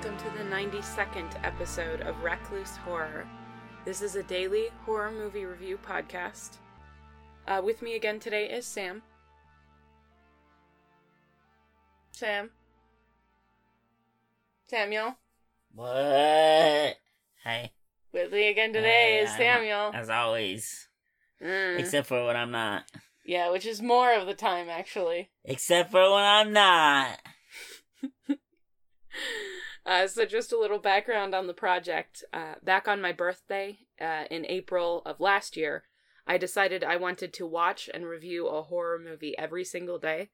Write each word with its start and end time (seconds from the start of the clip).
welcome 0.00 0.16
to 0.18 0.38
the 0.38 0.44
92nd 0.44 1.28
episode 1.44 2.00
of 2.02 2.22
Recluse 2.22 2.76
Horror. 2.76 3.26
This 3.84 4.00
is 4.02 4.14
a 4.14 4.22
daily 4.22 4.66
horror 4.84 5.10
movie 5.10 5.44
review 5.44 5.76
podcast. 5.84 6.58
Uh, 7.48 7.60
with 7.64 7.82
me 7.82 7.96
again 7.96 8.20
today 8.20 8.46
is 8.48 8.64
Sam. 8.66 9.02
Sam. 12.12 12.50
Samuel. 14.68 15.16
What? 15.74 15.88
Hey. 17.42 17.72
With 18.12 18.30
me 18.32 18.48
again 18.50 18.72
today 18.72 19.18
Hey, 19.18 19.20
is 19.24 19.30
I'm- 19.30 19.38
Samuel. 19.38 19.90
As 19.94 20.10
always. 20.10 20.86
Mm. 21.42 21.78
Except 21.80 22.06
for 22.06 22.24
when 22.24 22.36
I'm 22.36 22.50
not. 22.52 22.84
yeah, 23.24 23.50
which 23.50 23.66
is 23.66 23.82
more 23.82 24.12
of 24.14 24.26
the 24.26 24.34
time, 24.34 24.68
actually. 24.68 25.30
Except 25.44 25.90
for 25.90 26.02
when 26.12 26.24
I'm 26.24 26.52
not. 26.52 27.18
Uh, 29.88 30.06
so, 30.06 30.26
just 30.26 30.52
a 30.52 30.58
little 30.58 30.78
background 30.78 31.34
on 31.34 31.46
the 31.46 31.54
project. 31.54 32.22
Uh, 32.30 32.56
back 32.62 32.86
on 32.86 33.00
my 33.00 33.10
birthday 33.10 33.78
uh, 33.98 34.24
in 34.30 34.44
April 34.44 35.00
of 35.06 35.18
last 35.18 35.56
year, 35.56 35.84
I 36.26 36.36
decided 36.36 36.84
I 36.84 36.96
wanted 36.96 37.32
to 37.32 37.46
watch 37.46 37.88
and 37.94 38.04
review 38.04 38.48
a 38.48 38.60
horror 38.60 38.98
movie 39.02 39.36
every 39.38 39.64
single 39.64 39.98
day. 39.98 40.28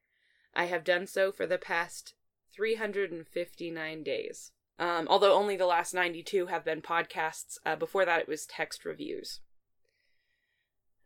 I 0.56 0.64
have 0.64 0.82
done 0.82 1.06
so 1.06 1.30
for 1.30 1.46
the 1.46 1.56
past 1.56 2.14
359 2.52 4.02
days. 4.02 4.50
Um, 4.80 5.06
although 5.08 5.34
only 5.34 5.56
the 5.56 5.66
last 5.66 5.94
92 5.94 6.46
have 6.46 6.64
been 6.64 6.82
podcasts. 6.82 7.56
Uh, 7.64 7.76
before 7.76 8.04
that, 8.04 8.22
it 8.22 8.28
was 8.28 8.46
text 8.46 8.84
reviews. 8.84 9.38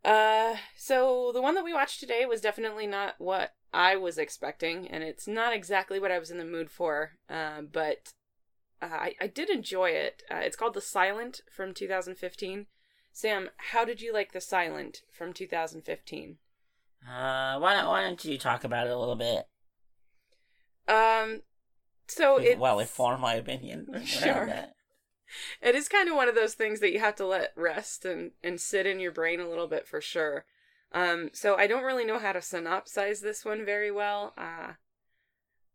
Uh, 0.02 0.56
so 0.74 1.32
the 1.34 1.42
one 1.42 1.54
that 1.54 1.64
we 1.64 1.74
watched 1.74 2.00
today 2.00 2.24
was 2.24 2.40
definitely 2.40 2.86
not 2.86 3.16
what 3.18 3.56
I 3.74 3.96
was 3.96 4.16
expecting, 4.16 4.88
and 4.88 5.04
it's 5.04 5.28
not 5.28 5.52
exactly 5.52 6.00
what 6.00 6.10
I 6.10 6.18
was 6.18 6.30
in 6.30 6.38
the 6.38 6.46
mood 6.46 6.70
for. 6.70 7.12
Uh, 7.28 7.60
but 7.60 8.14
uh, 8.80 8.86
I 8.90 9.14
I 9.20 9.26
did 9.26 9.50
enjoy 9.50 9.90
it. 9.90 10.22
Uh, 10.30 10.36
it's 10.36 10.56
called 10.56 10.74
The 10.74 10.80
Silent 10.80 11.40
from 11.50 11.74
2015. 11.74 12.66
Sam, 13.12 13.50
how 13.56 13.84
did 13.84 14.00
you 14.00 14.12
like 14.12 14.32
The 14.32 14.40
Silent 14.40 15.02
from 15.10 15.32
2015? 15.32 16.38
Uh, 17.04 17.58
why 17.58 17.74
don't, 17.74 17.86
why 17.86 18.02
don't 18.02 18.24
you 18.24 18.38
talk 18.38 18.64
about 18.64 18.86
it 18.86 18.92
a 18.92 18.98
little 18.98 19.16
bit? 19.16 19.46
Um, 20.88 21.42
so 22.06 22.38
it 22.38 22.58
well, 22.58 22.78
inform 22.78 23.20
my 23.20 23.34
opinion. 23.34 24.02
Sure. 24.06 24.66
it 25.60 25.74
is 25.74 25.88
kind 25.88 26.08
of 26.08 26.16
one 26.16 26.28
of 26.28 26.34
those 26.34 26.54
things 26.54 26.80
that 26.80 26.92
you 26.92 27.00
have 27.00 27.16
to 27.16 27.26
let 27.26 27.52
rest 27.54 28.04
and 28.04 28.32
and 28.42 28.60
sit 28.60 28.86
in 28.86 28.98
your 28.98 29.12
brain 29.12 29.40
a 29.40 29.48
little 29.48 29.68
bit 29.68 29.86
for 29.86 30.00
sure. 30.00 30.44
Um, 30.92 31.30
so 31.34 31.56
I 31.56 31.66
don't 31.66 31.84
really 31.84 32.06
know 32.06 32.18
how 32.18 32.32
to 32.32 32.38
synopsize 32.38 33.20
this 33.20 33.44
one 33.44 33.64
very 33.64 33.90
well. 33.90 34.32
Uh, 34.38 34.74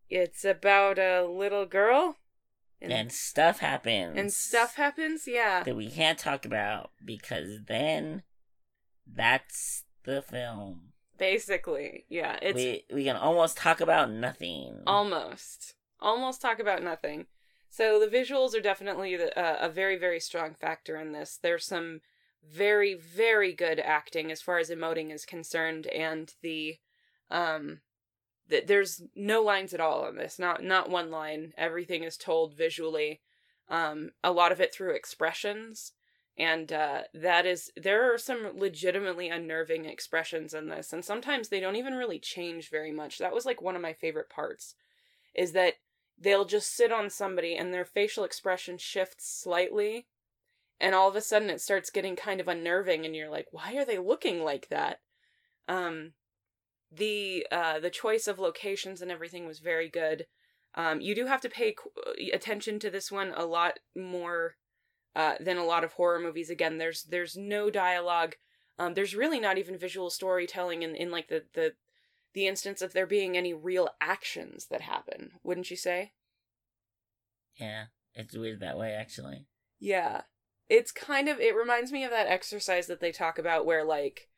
it's 0.09 0.44
about 0.44 0.98
a 0.98 1.26
little 1.26 1.66
girl, 1.66 2.18
And 2.92 3.12
stuff 3.12 3.59
happens. 3.59 4.17
and 4.17 4.31
stuff 4.31 4.76
happens. 4.76 5.28
Yeah, 5.28 5.64
that 5.64 5.76
we 5.76 5.89
can't 5.89 6.20
talk 6.20 6.45
about 6.45 6.92
because 7.03 7.59
then 7.67 8.23
that's 9.08 9.84
the 10.03 10.22
film. 10.22 10.94
basically, 11.17 12.06
yeah. 12.09 12.38
It's 12.42 12.56
we 12.56 12.86
we 12.94 13.03
can 13.06 13.16
almost 13.16 13.58
talk 13.58 13.81
about 13.81 14.12
nothing. 14.12 14.81
almost 14.86 15.75
almost 16.00 16.42
talk 16.42 16.59
about 16.59 16.84
nothing. 16.84 17.28
So 17.70 18.00
the 18.00 18.08
visuals 18.08 18.56
are 18.56 18.62
definitely 18.62 19.16
the, 19.16 19.38
uh, 19.40 19.58
a 19.62 19.70
very 19.70 19.97
very 19.97 20.20
strong 20.20 20.53
factor 20.53 20.97
in 20.97 21.12
this. 21.12 21.40
There's 21.42 21.66
some 21.66 22.02
very 22.45 22.94
very 22.94 23.53
good 23.53 23.80
acting 23.80 24.31
as 24.31 24.42
far 24.42 24.58
as 24.58 24.70
emoting 24.70 25.14
is 25.14 25.25
concerned, 25.25 25.88
and 25.88 26.34
the 26.41 26.78
um. 27.31 27.80
Th- 28.50 28.68
There's 28.68 29.02
no 29.16 29.42
lines 29.42 29.74
at 29.74 29.81
all 29.81 30.04
on 30.06 30.16
this. 30.16 30.40
Not 30.40 30.64
not 30.64 30.90
one 30.90 31.12
line. 31.12 31.54
Everything 31.58 32.04
is 32.04 32.18
told 32.18 32.54
visually. 32.54 33.22
Um, 33.70 34.12
a 34.24 34.31
lot 34.31 34.52
of 34.52 34.59
it 34.59 34.74
through 34.74 34.94
expressions, 34.94 35.94
and 36.38 36.72
uh, 36.72 37.02
that 37.14 37.46
is 37.46 37.72
there 37.78 38.12
are 38.14 38.18
some 38.18 38.52
legitimately 38.56 39.30
unnerving 39.30 39.86
expressions 39.86 40.54
in 40.54 40.68
this 40.68 40.92
and 40.92 41.06
sometimes 41.06 41.50
they 41.50 41.59
don't 41.59 41.76
even 41.76 41.94
really 41.94 42.20
change 42.20 42.70
very 42.70 42.92
much 42.92 43.18
that 43.18 43.34
was 43.34 43.46
like 43.46 43.62
one 43.62 43.76
of 43.76 43.81
my 43.81 43.94
favorite 43.94 44.30
parts 44.30 44.75
is 45.36 45.52
that 45.52 45.75
they'll 46.20 46.46
just 46.46 46.75
sit 46.75 46.92
on 46.92 47.10
somebody 47.10 47.56
and 47.56 47.74
their 47.74 47.86
facial 47.86 48.24
expression 48.24 48.78
shifts 48.78 49.30
slightly 49.30 50.08
and 50.80 50.96
all 50.96 51.08
of 51.08 51.16
a 51.16 51.22
sudden 51.22 51.50
it 51.50 51.62
starts 51.62 51.92
getting 51.92 52.16
kind 52.16 52.42
of 52.42 52.48
unnerving 52.48 53.06
and 53.06 53.16
you're 53.16 53.30
like 53.30 53.48
why 53.52 53.75
are 53.75 53.86
they 53.86 54.00
looking 54.00 54.44
like 54.44 54.68
that 54.70 55.00
um 55.68 56.14
the 56.96 57.46
uh 57.52 57.80
the 57.80 57.90
choice 57.90 58.28
of 58.28 58.40
locations 58.40 59.02
and 59.02 59.12
everything 59.12 59.48
was 59.48 59.59
very 59.59 59.90
good 59.90 60.26
um 60.76 61.02
you 61.02 61.16
do 61.16 61.26
have 61.26 61.42
to 61.42 61.50
pay 61.50 61.74
qu- 61.74 61.90
attention 62.31 62.78
to 62.80 62.90
this 62.90 63.12
one 63.12 63.34
a 63.36 63.46
lot 63.46 63.80
more 63.96 64.56
uh, 65.16 65.36
than 65.40 65.58
a 65.58 65.66
lot 65.66 65.84
of 65.84 65.94
horror 65.94 66.20
movies. 66.20 66.50
Again, 66.50 66.78
there's 66.78 67.04
there's 67.04 67.38
no 67.38 67.70
dialogue. 67.70 68.36
Um, 68.80 68.96
there's 68.96 69.16
really 69.16 69.40
not 69.40 69.58
even 69.58 69.78
visual 69.78 70.09
storytelling 70.09 70.81
in, 70.81 70.96
in 70.96 71.12
like 71.12 71.28
the, 71.28 71.44
the 71.54 71.74
the 72.34 72.48
instance 72.48 72.81
of 72.81 72.94
there 72.94 73.06
being 73.06 73.38
any 73.38 73.54
real 73.54 73.90
actions 74.02 74.68
that 74.72 74.81
happen. 74.81 75.34
Wouldn't 75.44 75.70
you 75.70 75.78
say? 75.78 76.14
yeah, 77.60 77.86
it's 78.16 78.36
weird 78.36 78.60
that 78.62 78.78
way 78.78 78.94
actually. 78.94 79.46
Yeah. 79.80 80.22
It's 80.70 80.92
kind 80.92 81.30
of 81.30 81.40
it 81.40 81.56
reminds 81.56 81.92
me 81.92 82.04
of 82.04 82.12
that 82.12 82.28
exercise 82.28 82.88
that 82.88 83.00
they 83.00 83.12
talk 83.12 83.38
about 83.38 83.66
where 83.66 83.84
like 83.84 84.30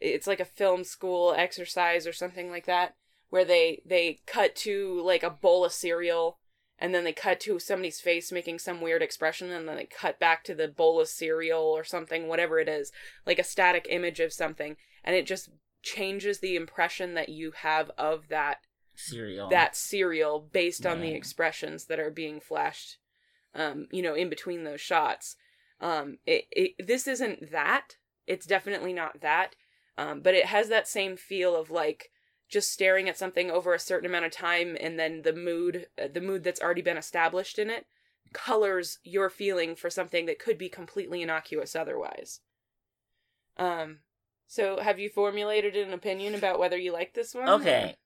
it's 0.00 0.26
like 0.26 0.40
a 0.40 0.44
film 0.44 0.84
school 0.84 1.34
exercise 1.36 2.06
or 2.06 2.12
something 2.12 2.50
like 2.50 2.66
that 2.66 2.94
where 3.28 3.44
they 3.44 3.82
they 3.86 4.20
cut 4.26 4.54
to 4.54 5.00
like 5.04 5.22
a 5.22 5.30
bowl 5.30 5.64
of 5.64 5.72
cereal 5.72 6.38
and 6.78 6.94
then 6.94 7.04
they 7.04 7.12
cut 7.12 7.38
to 7.40 7.58
somebody's 7.58 8.00
face 8.00 8.32
making 8.32 8.58
some 8.58 8.80
weird 8.80 9.02
expression 9.02 9.50
and 9.50 9.68
then 9.68 9.76
they 9.76 9.86
cut 9.86 10.18
back 10.18 10.42
to 10.44 10.54
the 10.54 10.68
bowl 10.68 11.00
of 11.00 11.08
cereal 11.08 11.62
or 11.62 11.84
something 11.84 12.28
whatever 12.28 12.58
it 12.58 12.68
is 12.68 12.90
like 13.26 13.38
a 13.38 13.44
static 13.44 13.86
image 13.88 14.20
of 14.20 14.32
something 14.32 14.76
and 15.04 15.14
it 15.14 15.26
just 15.26 15.50
changes 15.82 16.40
the 16.40 16.56
impression 16.56 17.14
that 17.14 17.28
you 17.28 17.52
have 17.52 17.90
of 17.96 18.28
that 18.28 18.58
Cereal. 18.94 19.48
that 19.48 19.76
cereal 19.76 20.40
based 20.52 20.84
on 20.84 21.00
the 21.00 21.12
expressions 21.12 21.86
that 21.86 21.98
are 21.98 22.10
being 22.10 22.38
flashed 22.38 22.98
um 23.54 23.86
you 23.90 24.02
know 24.02 24.14
in 24.14 24.28
between 24.28 24.64
those 24.64 24.80
shots. 24.80 25.36
Um 25.80 26.18
it, 26.26 26.44
it 26.50 26.86
this 26.86 27.06
isn't 27.06 27.50
that. 27.50 27.96
It's 28.26 28.46
definitely 28.46 28.92
not 28.92 29.22
that 29.22 29.56
um 30.00 30.20
but 30.20 30.34
it 30.34 30.46
has 30.46 30.68
that 30.68 30.88
same 30.88 31.16
feel 31.16 31.54
of 31.54 31.70
like 31.70 32.10
just 32.48 32.72
staring 32.72 33.08
at 33.08 33.16
something 33.18 33.50
over 33.50 33.74
a 33.74 33.78
certain 33.78 34.08
amount 34.08 34.24
of 34.24 34.32
time 34.32 34.76
and 34.80 34.98
then 34.98 35.22
the 35.22 35.32
mood 35.32 35.86
uh, 36.02 36.08
the 36.12 36.20
mood 36.20 36.42
that's 36.42 36.60
already 36.60 36.82
been 36.82 36.96
established 36.96 37.58
in 37.58 37.70
it 37.70 37.86
colors 38.32 38.98
your 39.04 39.28
feeling 39.28 39.74
for 39.76 39.90
something 39.90 40.26
that 40.26 40.38
could 40.38 40.58
be 40.58 40.68
completely 40.68 41.22
innocuous 41.22 41.76
otherwise 41.76 42.40
um 43.56 43.98
so 44.46 44.80
have 44.80 44.98
you 44.98 45.08
formulated 45.08 45.76
an 45.76 45.92
opinion 45.92 46.34
about 46.34 46.58
whether 46.58 46.76
you 46.76 46.92
like 46.92 47.14
this 47.14 47.34
one 47.34 47.48
Okay. 47.48 47.96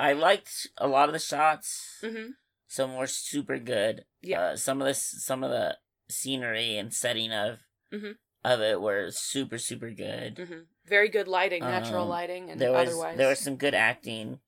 I 0.00 0.12
liked 0.12 0.68
a 0.78 0.86
lot 0.86 1.08
of 1.08 1.12
the 1.12 1.18
shots. 1.18 1.98
mm-hmm 2.04 2.30
Some 2.68 2.94
were 2.96 3.08
super 3.08 3.58
good. 3.58 4.04
Yeah. 4.20 4.40
Uh, 4.40 4.56
some 4.56 4.80
of 4.80 4.86
the 4.86 4.94
some 4.94 5.42
of 5.42 5.50
the 5.50 5.76
scenery 6.08 6.76
and 6.78 6.94
setting 6.94 7.32
of 7.32 7.58
Mhm. 7.92 8.16
Of 8.44 8.60
it 8.60 8.80
were 8.80 9.10
super 9.10 9.58
super 9.58 9.90
good. 9.90 10.38
hmm 10.38 10.60
Very 10.86 11.08
good 11.08 11.28
lighting, 11.28 11.62
natural 11.62 12.04
Um, 12.04 12.08
lighting, 12.08 12.50
and 12.50 12.60
there 12.60 12.72
was 12.72 12.88
otherwise. 12.88 13.16
there 13.16 13.28
was 13.28 13.38
some 13.40 13.56
good 13.56 13.74
acting 13.74 14.40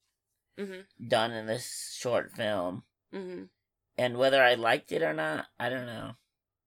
hmm 0.59 0.81
done 1.07 1.33
in 1.33 1.47
this 1.47 1.97
short 1.99 2.33
film, 2.33 2.85
hmm 3.13 3.45
and 3.99 4.17
whether 4.17 4.43
I 4.43 4.55
liked 4.55 4.93
it 4.93 5.03
or 5.03 5.13
not, 5.13 5.47
I 5.59 5.69
don't 5.69 5.87
know. 5.87 6.13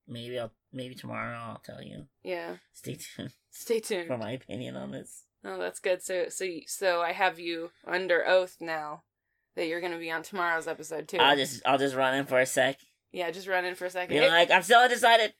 Maybe 0.08 0.38
I'll 0.40 0.54
maybe 0.72 0.96
tomorrow 0.96 1.38
I'll 1.38 1.60
tell 1.64 1.82
you. 1.82 2.08
Yeah. 2.24 2.58
Stay 2.74 2.96
tuned 2.96 3.32
Stay 3.52 3.80
tuned. 3.80 4.08
for 4.08 4.18
my 4.18 4.32
opinion 4.32 4.76
on 4.76 4.92
this. 4.92 5.24
Oh, 5.46 5.58
that's 5.60 5.80
good. 5.80 6.02
So, 6.02 6.30
so, 6.30 6.46
so 6.68 7.02
I 7.02 7.12
have 7.12 7.38
you 7.40 7.72
under 7.86 8.26
oath 8.26 8.58
now 8.62 9.04
that 9.56 9.68
you're 9.68 9.82
going 9.82 9.92
to 9.92 9.98
be 10.00 10.10
on 10.12 10.24
tomorrow's 10.24 10.68
episode 10.68 11.08
too. 11.08 11.18
I'll 11.18 11.36
just 11.36 11.62
I'll 11.66 11.78
just 11.78 11.96
run 11.96 12.16
in 12.16 12.26
for 12.26 12.40
a 12.40 12.46
sec. 12.46 12.80
Yeah, 13.14 13.30
just 13.30 13.48
run 13.48 13.64
in 13.64 13.76
for 13.76 13.86
a 13.86 13.90
second. 13.92 14.18
Be 14.18 14.28
like, 14.28 14.50
I'm 14.50 14.64
still 14.64 14.82
undecided. 14.82 15.34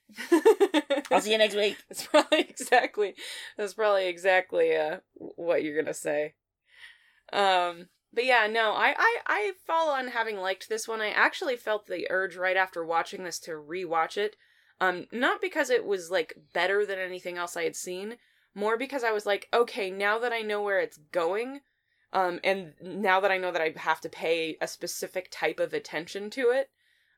I'll 1.12 1.20
see 1.20 1.32
you 1.32 1.40
next 1.40 1.56
week. 1.56 1.76
That's 1.90 2.06
probably 2.06 2.40
exactly. 2.50 3.16
That's 3.58 3.74
probably 3.74 4.08
exactly 4.08 4.76
uh 4.78 4.98
what 5.16 5.64
you're 5.64 5.82
gonna 5.82 5.94
say. 5.94 6.36
Um, 7.34 7.88
but 8.14 8.26
yeah, 8.26 8.46
no, 8.46 8.74
I 8.74 8.94
I 8.96 9.18
I 9.26 9.52
fall 9.66 9.90
on 9.90 10.10
having 10.10 10.38
liked 10.38 10.70
this 10.70 10.88
one. 10.88 11.02
I 11.02 11.10
actually 11.10 11.56
felt 11.56 11.88
the 11.88 12.06
urge 12.12 12.38
right 12.38 12.56
after 12.56 12.86
watching 12.86 13.24
this 13.24 13.40
to 13.40 13.52
rewatch 13.52 14.18
it. 14.18 14.36
Um, 14.80 15.08
not 15.12 15.42
because 15.42 15.72
it 15.72 15.84
was 15.84 16.12
like 16.12 16.36
better 16.54 16.86
than 16.86 17.00
anything 17.00 17.38
else 17.40 17.58
I 17.58 17.64
had 17.64 17.76
seen, 17.76 18.18
more 18.54 18.78
because 18.78 19.04
I 19.04 19.12
was 19.12 19.26
like, 19.26 19.48
okay, 19.52 19.90
now 19.90 20.20
that 20.20 20.32
I 20.32 20.42
know 20.42 20.62
where 20.62 20.80
it's 20.80 21.00
going, 21.12 21.62
um, 22.12 22.40
and 22.44 22.74
now 22.82 23.20
that 23.20 23.32
I 23.32 23.40
know 23.40 23.52
that 23.52 23.62
I 23.62 23.74
have 23.78 24.02
to 24.02 24.10
pay 24.10 24.58
a 24.62 24.68
specific 24.68 25.30
type 25.32 25.60
of 25.60 25.74
attention 25.74 26.30
to 26.32 26.52
it, 26.52 26.70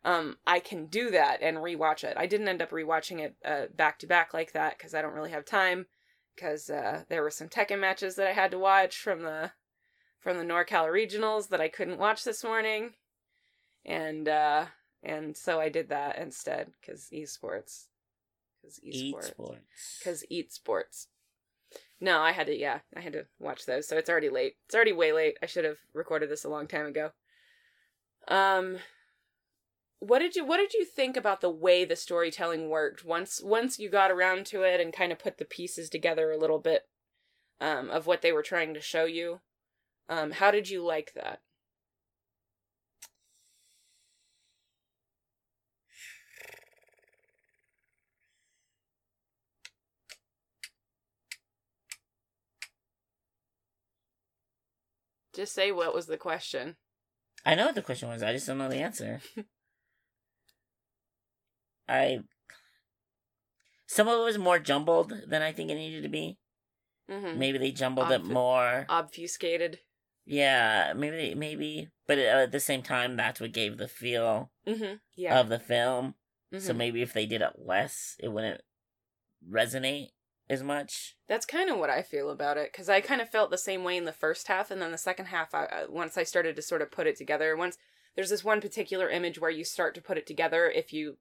um, 0.06 0.38
I 0.46 0.60
can 0.60 0.86
do 0.86 1.10
that 1.10 1.42
and 1.42 1.58
rewatch 1.58 2.04
it. 2.04 2.16
I 2.16 2.28
didn't 2.28 2.48
end 2.48 2.62
up 2.62 2.70
rewatching 2.70 3.20
it 3.20 3.36
uh, 3.44 3.66
back 3.76 3.98
to 4.00 4.08
back 4.08 4.36
like 4.36 4.52
that 4.52 4.78
because 4.78 4.94
I 4.94 5.02
don't 5.02 5.16
really 5.16 5.32
have 5.32 5.46
time. 5.46 5.88
Because 6.36 6.70
uh, 6.70 7.04
there 7.10 7.24
were 7.24 7.32
some 7.32 7.48
Tekken 7.48 7.80
matches 7.80 8.16
that 8.16 8.28
I 8.28 8.34
had 8.34 8.52
to 8.52 8.60
watch 8.60 8.98
from 8.98 9.24
the 9.24 9.52
from 10.20 10.38
the 10.38 10.44
NorCal 10.44 10.88
regionals 10.88 11.50
that 11.50 11.62
I 11.62 11.70
couldn't 11.70 11.98
watch 11.98 12.24
this 12.24 12.44
morning, 12.44 12.92
and 13.86 14.28
uh, 14.28 14.66
and 15.02 15.36
so 15.36 15.60
I 15.60 15.70
did 15.70 15.90
that 15.90 16.18
instead 16.18 16.72
because 16.80 17.08
esports, 17.14 17.86
because 18.62 18.80
esports, 18.86 19.24
sports. 19.24 19.98
because 20.00 20.26
eat 20.30 20.52
sports. 20.52 21.08
No, 22.02 22.20
I 22.20 22.34
had 22.34 22.48
to. 22.48 22.56
Yeah, 22.56 22.80
I 22.96 23.00
had 23.00 23.14
to 23.14 23.26
watch 23.40 23.66
those. 23.66 23.88
So 23.88 23.98
it's 23.98 24.10
already 24.10 24.30
late. 24.30 24.56
It's 24.66 24.76
already 24.76 24.92
way 24.92 25.14
late. 25.14 25.38
I 25.42 25.46
should 25.46 25.66
have 25.66 25.78
recorded 25.94 26.30
this 26.30 26.44
a 26.44 26.50
long 26.50 26.68
time 26.68 26.86
ago. 26.86 27.12
Um, 28.28 28.80
what 30.00 30.20
did 30.20 30.36
you 30.36 30.46
What 30.46 30.58
did 30.58 30.74
you 30.74 30.86
think 30.86 31.18
about 31.18 31.42
the 31.42 31.50
way 31.50 31.86
the 31.86 31.96
storytelling 31.96 32.70
worked 32.70 33.06
once 33.06 33.42
once 33.44 33.80
you 33.80 33.90
got 33.90 34.12
around 34.12 34.46
to 34.48 34.64
it 34.64 34.80
and 34.80 34.94
kind 34.94 35.12
of 35.12 35.20
put 35.20 35.38
the 35.38 35.46
pieces 35.46 35.90
together 35.90 36.32
a 36.32 36.38
little 36.38 36.60
bit, 36.60 36.84
um, 37.62 37.90
of 37.90 38.06
what 38.08 38.22
they 38.22 38.32
were 38.32 38.44
trying 38.44 38.74
to 38.74 38.82
show 38.82 39.06
you? 39.06 39.42
Um, 40.10 40.32
how 40.32 40.52
did 40.52 40.70
you 40.70 40.84
like 40.84 41.14
that? 41.16 41.42
Just 55.36 55.54
say 55.54 55.72
what 55.72 55.94
was 55.94 56.06
the 56.06 56.18
question. 56.18 56.78
I 57.46 57.56
know 57.56 57.66
what 57.66 57.76
the 57.76 57.82
question 57.82 58.08
was. 58.08 58.24
I 58.24 58.32
just 58.32 58.48
don't 58.48 58.58
know 58.58 58.70
the 58.70 58.78
answer. 58.78 59.22
I. 61.88 62.20
Some 63.88 64.08
of 64.08 64.20
it 64.20 64.24
was 64.24 64.38
more 64.38 64.60
jumbled 64.60 65.14
than 65.28 65.42
I 65.42 65.52
think 65.52 65.70
it 65.70 65.76
needed 65.76 66.04
to 66.04 66.10
be. 66.10 66.38
Mm-hmm. 67.10 67.38
Maybe 67.38 67.58
they 67.60 67.72
jumbled 67.72 68.12
it 68.12 68.24
more. 68.26 68.86
Obfuscated. 68.90 69.80
Yeah, 70.26 70.94
maybe 70.96 71.36
maybe, 71.36 71.90
but 72.08 72.18
at 72.18 72.52
the 72.52 72.60
same 72.60 72.82
time, 72.82 73.16
that's 73.16 73.40
what 73.40 73.52
gave 73.52 73.78
the 73.78 73.88
feel 73.88 74.52
Mm-hmm. 74.68 74.96
Yeah. 75.16 75.40
of 75.40 75.50
the 75.50 75.60
film. 75.60 76.16
So 76.58 76.74
Mhm. 76.74 76.78
maybe 76.78 77.02
if 77.04 77.14
they 77.14 77.26
did 77.28 77.42
it 77.42 77.60
less, 77.60 78.16
it 78.20 78.30
wouldn't 78.30 78.62
resonate 79.48 80.10
as 80.50 80.64
much. 80.64 81.16
That's 81.28 81.46
kind 81.46 81.70
of 81.70 81.78
what 81.78 81.90
I 81.92 82.02
feel 82.02 82.30
about 82.32 82.58
it 82.58 82.72
because 82.72 82.90
I 82.90 83.02
kind 83.02 83.22
of 83.22 83.30
felt 83.30 83.52
the 83.52 83.58
same 83.58 83.84
way 83.84 83.98
in 83.98 84.06
the 84.06 84.12
first 84.14 84.48
half, 84.48 84.72
and 84.72 84.82
then 84.82 84.92
the 84.92 84.98
second 84.98 85.26
half, 85.28 85.54
I- 85.54 85.86
once 85.88 86.18
I 86.18 86.24
started 86.24 86.56
to 86.56 86.62
sort 86.64 86.82
of 86.82 86.92
put 86.92 87.06
it 87.08 87.18
together, 87.18 87.56
once 87.56 87.78
there's 88.16 88.30
this 88.30 88.44
one 88.44 88.62
particular 88.62 89.10
image 89.10 89.38
where 89.40 89.52
you 89.52 89.64
start 89.64 89.94
to 89.96 90.02
put 90.02 90.18
it 90.18 90.26
together. 90.26 90.70
If 90.70 90.92
you 90.94 91.18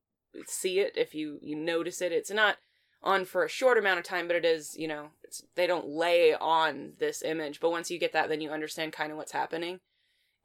see 0.47 0.81
it, 0.81 0.97
if 0.97 1.15
you 1.15 1.39
you 1.43 1.57
notice 1.57 2.01
it, 2.01 2.13
it's 2.13 2.31
not 2.31 2.57
on 3.03 3.25
for 3.25 3.45
a 3.45 3.49
short 3.49 3.79
amount 3.79 3.99
of 3.99 4.05
time, 4.05 4.27
but 4.27 4.37
it 4.37 4.45
is. 4.45 4.77
You 4.77 4.89
know, 4.89 5.09
it's, 5.23 5.43
they 5.55 5.67
don't 5.67 5.89
lay 5.89 6.35
on 6.35 6.95
this 6.99 7.23
image, 7.23 7.61
but 7.61 7.71
once 7.71 7.91
you 7.91 7.99
get 7.99 8.13
that, 8.13 8.29
then 8.29 8.41
you 8.41 8.51
understand 8.51 8.93
kind 8.93 9.13
of 9.13 9.19
what's 9.19 9.33
happening. 9.33 9.81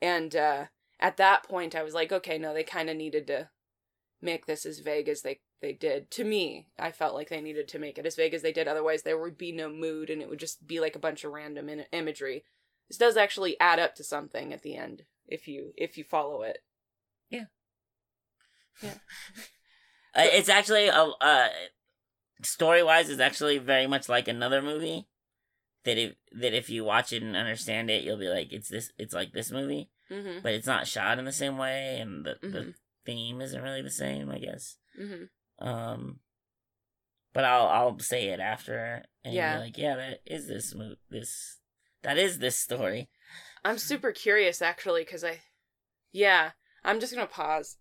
And 0.01 0.35
uh, 0.35 0.65
at 0.99 1.17
that 1.17 1.43
point, 1.43 1.75
I 1.75 1.83
was 1.83 1.93
like, 1.93 2.11
okay, 2.11 2.37
no, 2.37 2.53
they 2.53 2.63
kind 2.63 2.89
of 2.89 2.97
needed 2.97 3.27
to 3.27 3.49
make 4.21 4.45
this 4.45 4.65
as 4.65 4.79
vague 4.79 5.09
as 5.09 5.21
they 5.21 5.39
they 5.61 5.73
did. 5.73 6.09
To 6.11 6.23
me, 6.23 6.67
I 6.77 6.91
felt 6.91 7.15
like 7.15 7.29
they 7.29 7.41
needed 7.41 7.67
to 7.69 7.79
make 7.79 7.97
it 7.97 8.05
as 8.05 8.15
vague 8.15 8.33
as 8.33 8.41
they 8.41 8.53
did. 8.53 8.67
Otherwise, 8.67 9.03
there 9.03 9.17
would 9.17 9.37
be 9.37 9.51
no 9.51 9.69
mood, 9.69 10.09
and 10.09 10.21
it 10.21 10.29
would 10.29 10.39
just 10.39 10.65
be 10.65 10.79
like 10.79 10.95
a 10.95 10.99
bunch 10.99 11.23
of 11.23 11.31
random 11.31 11.69
in- 11.69 11.85
imagery. 11.91 12.43
This 12.87 12.97
does 12.97 13.17
actually 13.17 13.59
add 13.59 13.79
up 13.79 13.95
to 13.95 14.03
something 14.03 14.53
at 14.53 14.61
the 14.61 14.75
end 14.75 15.03
if 15.27 15.47
you 15.47 15.73
if 15.77 15.97
you 15.97 16.03
follow 16.03 16.41
it. 16.41 16.59
Uh, 18.83 18.89
it's 20.15 20.49
actually 20.49 20.87
a 20.87 20.93
uh, 21.21 21.47
story 22.43 22.83
wise, 22.83 23.09
it's 23.09 23.21
actually 23.21 23.57
very 23.57 23.87
much 23.87 24.09
like 24.09 24.27
another 24.27 24.61
movie. 24.61 25.07
That 25.85 25.97
if 25.97 26.15
that 26.33 26.53
if 26.53 26.69
you 26.69 26.83
watch 26.83 27.13
it 27.13 27.23
and 27.23 27.35
understand 27.35 27.89
it, 27.89 28.03
you'll 28.03 28.17
be 28.17 28.27
like, 28.27 28.51
it's 28.51 28.67
this, 28.69 28.91
it's 28.97 29.13
like 29.13 29.31
this 29.31 29.51
movie, 29.51 29.89
Mm-hmm. 30.11 30.39
but 30.43 30.53
it's 30.53 30.67
not 30.67 30.87
shot 30.87 31.19
in 31.19 31.25
the 31.25 31.31
same 31.31 31.57
way, 31.57 31.99
and 31.99 32.25
the 32.25 32.35
the 32.41 32.47
Mhm. 32.47 32.73
theme 33.05 33.41
isn't 33.41 33.61
really 33.61 33.81
the 33.81 33.89
same, 33.89 34.29
I 34.29 34.39
guess. 34.39 34.77
Mm-hmm. 34.99 35.67
Um, 35.67 36.19
but 37.33 37.45
I'll 37.45 37.67
I'll 37.67 37.99
say 37.99 38.27
it 38.29 38.39
after, 38.41 39.05
and 39.23 39.33
Yeah. 39.33 39.59
like, 39.59 39.77
yeah, 39.77 39.95
that 39.95 40.21
is 40.25 40.47
this 40.47 40.75
mo- 40.75 40.95
this 41.09 41.59
that 42.01 42.17
is 42.17 42.39
this 42.39 42.57
story. 42.57 43.09
I'm 43.63 43.77
super 43.77 44.11
curious 44.11 44.61
actually 44.61 45.03
because 45.03 45.23
I, 45.23 45.39
yeah, 46.11 46.51
I'm 46.83 46.99
just 46.99 47.13
gonna 47.13 47.27
pause. 47.27 47.77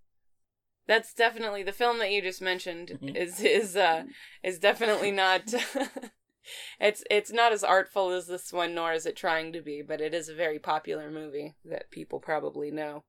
That's 0.88 1.14
definitely 1.14 1.62
the 1.62 1.72
film 1.72 1.98
that 1.98 2.10
you 2.10 2.20
just 2.22 2.42
mentioned 2.42 2.98
Mhm. 3.00 3.14
is 3.14 3.40
is 3.40 3.76
uh 3.76 4.04
is 4.42 4.58
definitely 4.58 5.12
not. 5.12 5.42
it's 6.80 7.04
it's 7.10 7.30
not 7.30 7.52
as 7.52 7.62
artful 7.62 8.10
as 8.10 8.26
this 8.26 8.52
one, 8.52 8.74
nor 8.74 8.92
is 8.92 9.06
it 9.06 9.14
trying 9.14 9.52
to 9.52 9.60
be, 9.60 9.82
but 9.82 10.00
it 10.00 10.14
is 10.14 10.28
a 10.28 10.34
very 10.34 10.58
popular 10.58 11.10
movie 11.10 11.54
that 11.64 11.90
people 11.90 12.18
probably 12.18 12.70
know. 12.70 13.04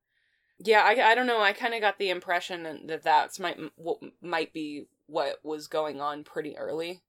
Yeah, 0.60 0.84
I, 0.84 1.12
I 1.12 1.16
don't 1.16 1.26
know. 1.26 1.42
I 1.42 1.54
kind 1.54 1.74
of 1.74 1.80
got 1.80 1.98
the 2.00 2.10
impression 2.10 2.64
that 2.88 3.02
that's 3.02 3.40
might 3.40 3.58
what 3.78 4.00
might 4.22 4.52
be 4.52 4.88
what 5.08 5.40
was 5.42 5.68
going 5.68 6.02
on 6.02 6.26
pretty 6.26 6.58
early, 6.58 7.02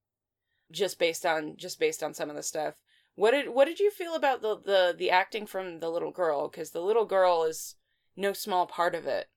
just 0.70 1.00
based 1.00 1.26
on 1.26 1.56
just 1.56 1.80
based 1.80 2.02
on 2.02 2.14
some 2.14 2.30
of 2.30 2.36
the 2.36 2.44
stuff. 2.44 2.74
What 3.16 3.32
did 3.32 3.48
what 3.48 3.64
did 3.64 3.80
you 3.80 3.90
feel 3.90 4.14
about 4.14 4.40
the 4.40 4.56
the 4.56 4.94
the 4.96 5.10
acting 5.10 5.46
from 5.46 5.80
the 5.80 5.90
little 5.90 6.12
girl? 6.12 6.48
Because 6.48 6.70
the 6.70 6.80
little 6.80 7.06
girl 7.06 7.42
is 7.42 7.74
no 8.16 8.32
small 8.32 8.66
part 8.68 8.94
of 8.94 9.04
it, 9.06 9.28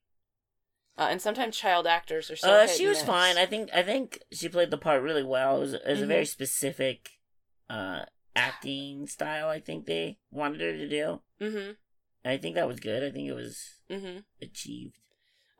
uh, 0.97 1.07
and 1.09 1.21
sometimes 1.21 1.57
child 1.57 1.87
actors 1.87 2.29
are 2.31 2.35
so. 2.35 2.49
uh, 2.49 2.67
she 2.67 2.87
was 2.87 3.01
fine. 3.01 3.37
I 3.37 3.45
think 3.45 3.69
I 3.73 3.81
think 3.83 4.19
she 4.31 4.49
played 4.49 4.71
the 4.71 4.77
part 4.77 5.01
really 5.01 5.23
well. 5.23 5.57
It 5.57 5.59
was 5.61 5.73
it 5.73 5.87
was 5.87 5.99
Mhm. 5.99 6.03
a 6.03 6.07
very 6.07 6.25
specific 6.25 7.09
uh 7.69 8.05
acting 8.35 9.07
style. 9.07 9.47
I 9.49 9.59
think 9.59 9.85
they 9.85 10.17
wanted 10.31 10.61
her 10.61 10.71
to 10.77 10.89
do. 10.89 11.21
Mm-hmm. 11.41 11.71
I 12.25 12.37
think 12.37 12.55
that 12.55 12.67
was 12.67 12.79
good. 12.79 13.03
I 13.03 13.11
think 13.11 13.27
it 13.29 13.33
was 13.33 13.79
Mm-hmm. 13.89 14.19
achieved. 14.41 14.97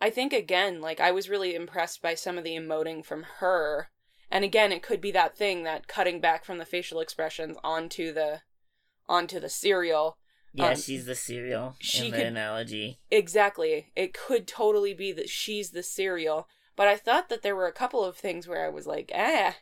I 0.02 0.10
think 0.10 0.34
again, 0.34 0.82
like 0.82 1.00
I 1.00 1.12
was 1.12 1.30
really 1.30 1.56
impressed 1.56 2.02
by 2.02 2.14
some 2.16 2.38
of 2.38 2.44
the 2.44 2.56
emoting 2.56 3.06
from 3.06 3.24
her. 3.40 3.90
And 4.32 4.44
again, 4.44 4.72
it 4.72 4.82
could 4.82 5.00
be 5.00 5.12
that 5.12 5.38
thing 5.38 5.64
that 5.64 5.88
cutting 5.88 6.20
back 6.20 6.44
from 6.44 6.58
the 6.58 6.66
facial 6.66 7.00
expressions 7.00 7.56
onto 7.64 8.12
the 8.12 8.42
onto 9.08 9.40
the 9.40 9.50
cereal. 9.50 10.18
Yeah, 10.54 10.70
Um, 10.70 10.76
she's 10.76 11.06
the 11.06 11.16
cereal 11.16 11.76
she 11.80 12.06
in 12.06 12.12
the 12.12 12.18
could- 12.18 12.28
analogy. 12.28 13.00
Exactly. 13.10 13.92
It 13.96 14.14
could 14.14 14.48
totally 14.48 14.94
be 14.94 15.12
that 15.14 15.30
she's 15.30 15.72
the 15.72 15.82
cereal. 15.84 16.48
But 16.76 16.88
I 16.88 16.96
thought 16.96 17.30
that 17.30 17.42
there 17.42 17.56
were 17.56 17.68
a 17.68 17.74
couple 17.74 18.04
of 18.04 18.16
things 18.18 18.48
where 18.48 18.66
I 18.66 18.70
was 18.70 18.86
like, 18.88 19.12
eh. 19.14 19.54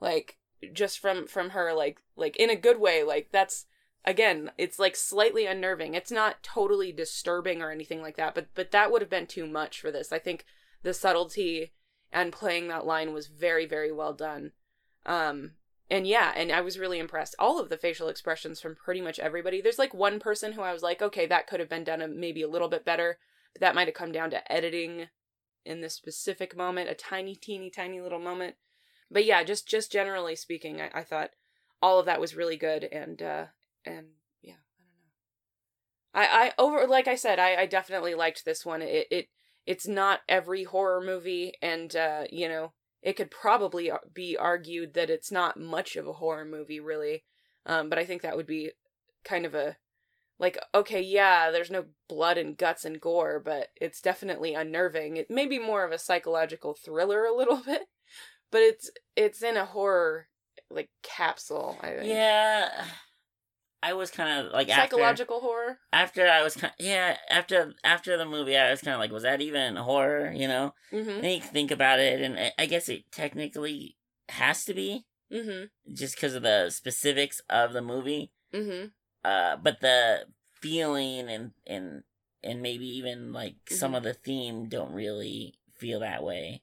Like 0.00 0.38
just 0.72 0.98
from 0.98 1.26
from 1.26 1.50
her 1.50 1.72
like 1.74 2.00
like 2.16 2.36
in 2.36 2.50
a 2.50 2.56
good 2.56 2.78
way, 2.80 3.02
like 3.02 3.28
that's 3.30 3.66
again, 4.04 4.50
it's 4.58 4.78
like 4.78 4.96
slightly 4.96 5.46
unnerving. 5.46 5.94
It's 5.94 6.10
not 6.10 6.42
totally 6.42 6.92
disturbing 6.92 7.62
or 7.62 7.70
anything 7.70 8.02
like 8.02 8.16
that, 8.16 8.34
but 8.34 8.48
but 8.54 8.70
that 8.72 8.90
would 8.90 9.02
have 9.02 9.10
been 9.10 9.26
too 9.26 9.46
much 9.46 9.80
for 9.80 9.90
this. 9.90 10.12
I 10.12 10.18
think 10.18 10.44
the 10.82 10.92
subtlety 10.94 11.72
and 12.12 12.32
playing 12.32 12.68
that 12.68 12.86
line 12.86 13.12
was 13.12 13.26
very 13.28 13.66
very 13.66 13.92
well 13.92 14.12
done. 14.12 14.52
Um 15.04 15.52
and 15.88 16.06
yeah, 16.06 16.32
and 16.34 16.50
I 16.50 16.62
was 16.62 16.78
really 16.78 16.98
impressed. 16.98 17.36
All 17.38 17.60
of 17.60 17.68
the 17.68 17.76
facial 17.76 18.08
expressions 18.08 18.60
from 18.60 18.74
pretty 18.74 19.00
much 19.00 19.18
everybody. 19.18 19.60
There's 19.60 19.78
like 19.78 19.94
one 19.94 20.18
person 20.18 20.52
who 20.52 20.62
I 20.62 20.72
was 20.72 20.82
like, 20.82 21.00
okay, 21.00 21.26
that 21.26 21.46
could 21.46 21.60
have 21.60 21.68
been 21.68 21.84
done 21.84 22.02
a, 22.02 22.08
maybe 22.08 22.42
a 22.42 22.48
little 22.48 22.68
bit 22.68 22.84
better, 22.84 23.18
but 23.54 23.60
that 23.60 23.74
might 23.74 23.86
have 23.86 23.94
come 23.94 24.10
down 24.10 24.30
to 24.30 24.52
editing 24.52 25.08
in 25.64 25.80
this 25.80 25.94
specific 25.94 26.56
moment, 26.56 26.90
a 26.90 26.94
tiny, 26.94 27.36
teeny, 27.36 27.70
tiny 27.70 28.00
little 28.00 28.18
moment. 28.18 28.56
But 29.10 29.24
yeah, 29.24 29.44
just 29.44 29.68
just 29.68 29.92
generally 29.92 30.34
speaking, 30.34 30.80
I, 30.80 30.90
I 30.92 31.04
thought 31.04 31.30
all 31.80 32.00
of 32.00 32.06
that 32.06 32.20
was 32.20 32.34
really 32.34 32.56
good, 32.56 32.84
and 32.84 33.22
uh 33.22 33.46
and 33.84 34.06
yeah, 34.42 34.54
I 36.14 36.18
don't 36.18 36.30
know. 36.32 36.42
I 36.42 36.46
I 36.46 36.52
over 36.58 36.86
like 36.88 37.06
I 37.06 37.14
said, 37.14 37.38
I 37.38 37.54
I 37.54 37.66
definitely 37.66 38.14
liked 38.16 38.44
this 38.44 38.66
one. 38.66 38.82
It 38.82 39.06
it 39.10 39.28
it's 39.66 39.86
not 39.86 40.20
every 40.28 40.64
horror 40.64 41.00
movie, 41.00 41.52
and 41.62 41.94
uh 41.94 42.24
you 42.30 42.48
know 42.48 42.72
it 43.02 43.14
could 43.14 43.30
probably 43.30 43.90
be 44.12 44.36
argued 44.36 44.94
that 44.94 45.10
it's 45.10 45.30
not 45.30 45.58
much 45.58 45.96
of 45.96 46.06
a 46.06 46.14
horror 46.14 46.44
movie, 46.44 46.80
really. 46.80 47.24
Um, 47.64 47.88
but 47.88 47.98
I 47.98 48.04
think 48.04 48.22
that 48.22 48.36
would 48.36 48.46
be 48.46 48.72
kind 49.24 49.44
of 49.44 49.54
a 49.54 49.76
like 50.38 50.58
okay, 50.74 51.00
yeah, 51.00 51.50
there's 51.50 51.70
no 51.70 51.86
blood 52.08 52.38
and 52.38 52.56
guts 52.56 52.84
and 52.84 53.00
gore, 53.00 53.40
but 53.44 53.68
it's 53.80 54.00
definitely 54.00 54.54
unnerving. 54.54 55.16
It 55.16 55.30
may 55.30 55.46
be 55.46 55.58
more 55.58 55.84
of 55.84 55.92
a 55.92 55.98
psychological 55.98 56.74
thriller 56.74 57.24
a 57.24 57.34
little 57.34 57.56
bit, 57.66 57.82
but 58.50 58.60
it's 58.60 58.90
it's 59.16 59.42
in 59.42 59.56
a 59.56 59.64
horror 59.64 60.28
like 60.70 60.90
capsule. 61.02 61.78
I 61.80 61.88
think. 61.90 62.08
Yeah, 62.08 62.84
I 63.82 63.92
was 63.92 64.10
kind 64.10 64.46
of 64.46 64.52
like 64.52 64.68
after 64.68 64.96
psychological 64.96 65.40
horror. 65.40 65.78
after 65.92 66.26
I 66.28 66.42
was 66.42 66.56
kind 66.56 66.72
yeah 66.78 67.16
after 67.30 67.74
after 67.84 68.16
the 68.16 68.24
movie 68.26 68.56
I 68.56 68.70
was 68.70 68.80
kind 68.80 68.94
of 68.94 69.00
like 69.00 69.12
was 69.12 69.22
that 69.22 69.40
even 69.40 69.76
horror 69.76 70.32
you 70.32 70.48
know 70.48 70.74
Mm-hmm. 70.92 71.20
then 71.20 71.30
you 71.36 71.40
think 71.40 71.70
about 71.70 71.98
it 72.00 72.20
and 72.20 72.38
I- 72.38 72.52
I 72.58 72.66
guess 72.66 72.88
it 72.88 73.10
technically 73.12 73.96
has 74.28 74.64
to 74.66 74.74
be 74.74 75.06
Mm-hmm. 75.32 75.92
just 75.94 76.14
because 76.14 76.34
of 76.34 76.42
the 76.42 76.70
specifics 76.70 77.40
of 77.50 77.72
the 77.72 77.82
movie 77.82 78.32
Mm-hmm. 78.54 78.86
uh 79.24 79.56
but 79.56 79.80
the 79.80 80.26
feeling 80.60 81.28
and 81.28 81.52
and 81.66 82.02
and 82.42 82.62
maybe 82.62 82.86
even 82.86 83.32
like 83.32 83.56
some 83.68 83.92
Mhm. 83.92 83.96
of 83.98 84.02
the 84.04 84.14
theme 84.14 84.68
don't 84.68 84.92
really 84.92 85.58
feel 85.78 86.00
that 86.00 86.22
way 86.22 86.62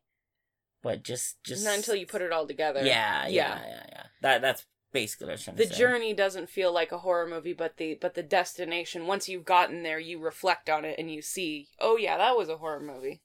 but 0.81 1.03
just 1.03 1.43
just 1.43 1.63
Not 1.63 1.75
until 1.75 1.95
you 1.95 2.05
put 2.07 2.21
it 2.21 2.31
all 2.31 2.47
together. 2.47 2.79
yeah 2.83 3.27
yeah 3.27 3.27
Yeah. 3.27 3.61
yeah 3.67 3.83
yeah 3.91 4.03
that 4.21 4.41
that's 4.41 4.65
basically 4.93 5.25
what 5.25 5.31
I 5.31 5.33
was 5.33 5.43
trying 5.43 5.57
the 5.57 5.65
to 5.65 5.73
say 5.73 5.77
journey 5.79 6.13
doesn't 6.13 6.49
feel 6.49 6.71
like 6.71 6.91
a 6.91 6.99
horror 6.99 7.27
movie 7.27 7.53
but 7.53 7.77
the 7.77 7.97
but 7.99 8.13
the 8.13 8.23
destination 8.23 9.07
once 9.07 9.27
you've 9.27 9.43
gotten 9.45 9.83
there 9.83 9.99
you 9.99 10.19
reflect 10.19 10.69
on 10.69 10.85
it 10.85 10.95
and 10.97 11.11
you 11.11 11.21
see 11.21 11.67
oh 11.79 11.97
yeah 11.97 12.17
that 12.17 12.37
was 12.37 12.47
a 12.49 12.57
horror 12.57 12.79
movie 12.79 13.21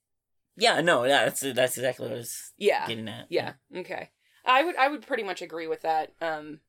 Yeah, 0.56 0.80
no, 0.80 1.04
yeah, 1.04 1.24
that's 1.26 1.40
that's 1.40 1.76
exactly 1.78 2.06
what 2.06 2.14
I 2.14 2.18
was 2.18 2.52
Yeah. 2.56 2.86
getting 2.88 3.08
at. 3.08 3.26
Yeah. 3.30 3.52
Okay. 3.76 4.10
I 4.44 4.64
would 4.64 4.74
I 4.76 4.88
would 4.88 5.06
pretty 5.06 5.22
much 5.22 5.40
agree 5.42 5.68
with 5.68 5.82
that. 5.82 6.14
Um, 6.20 6.60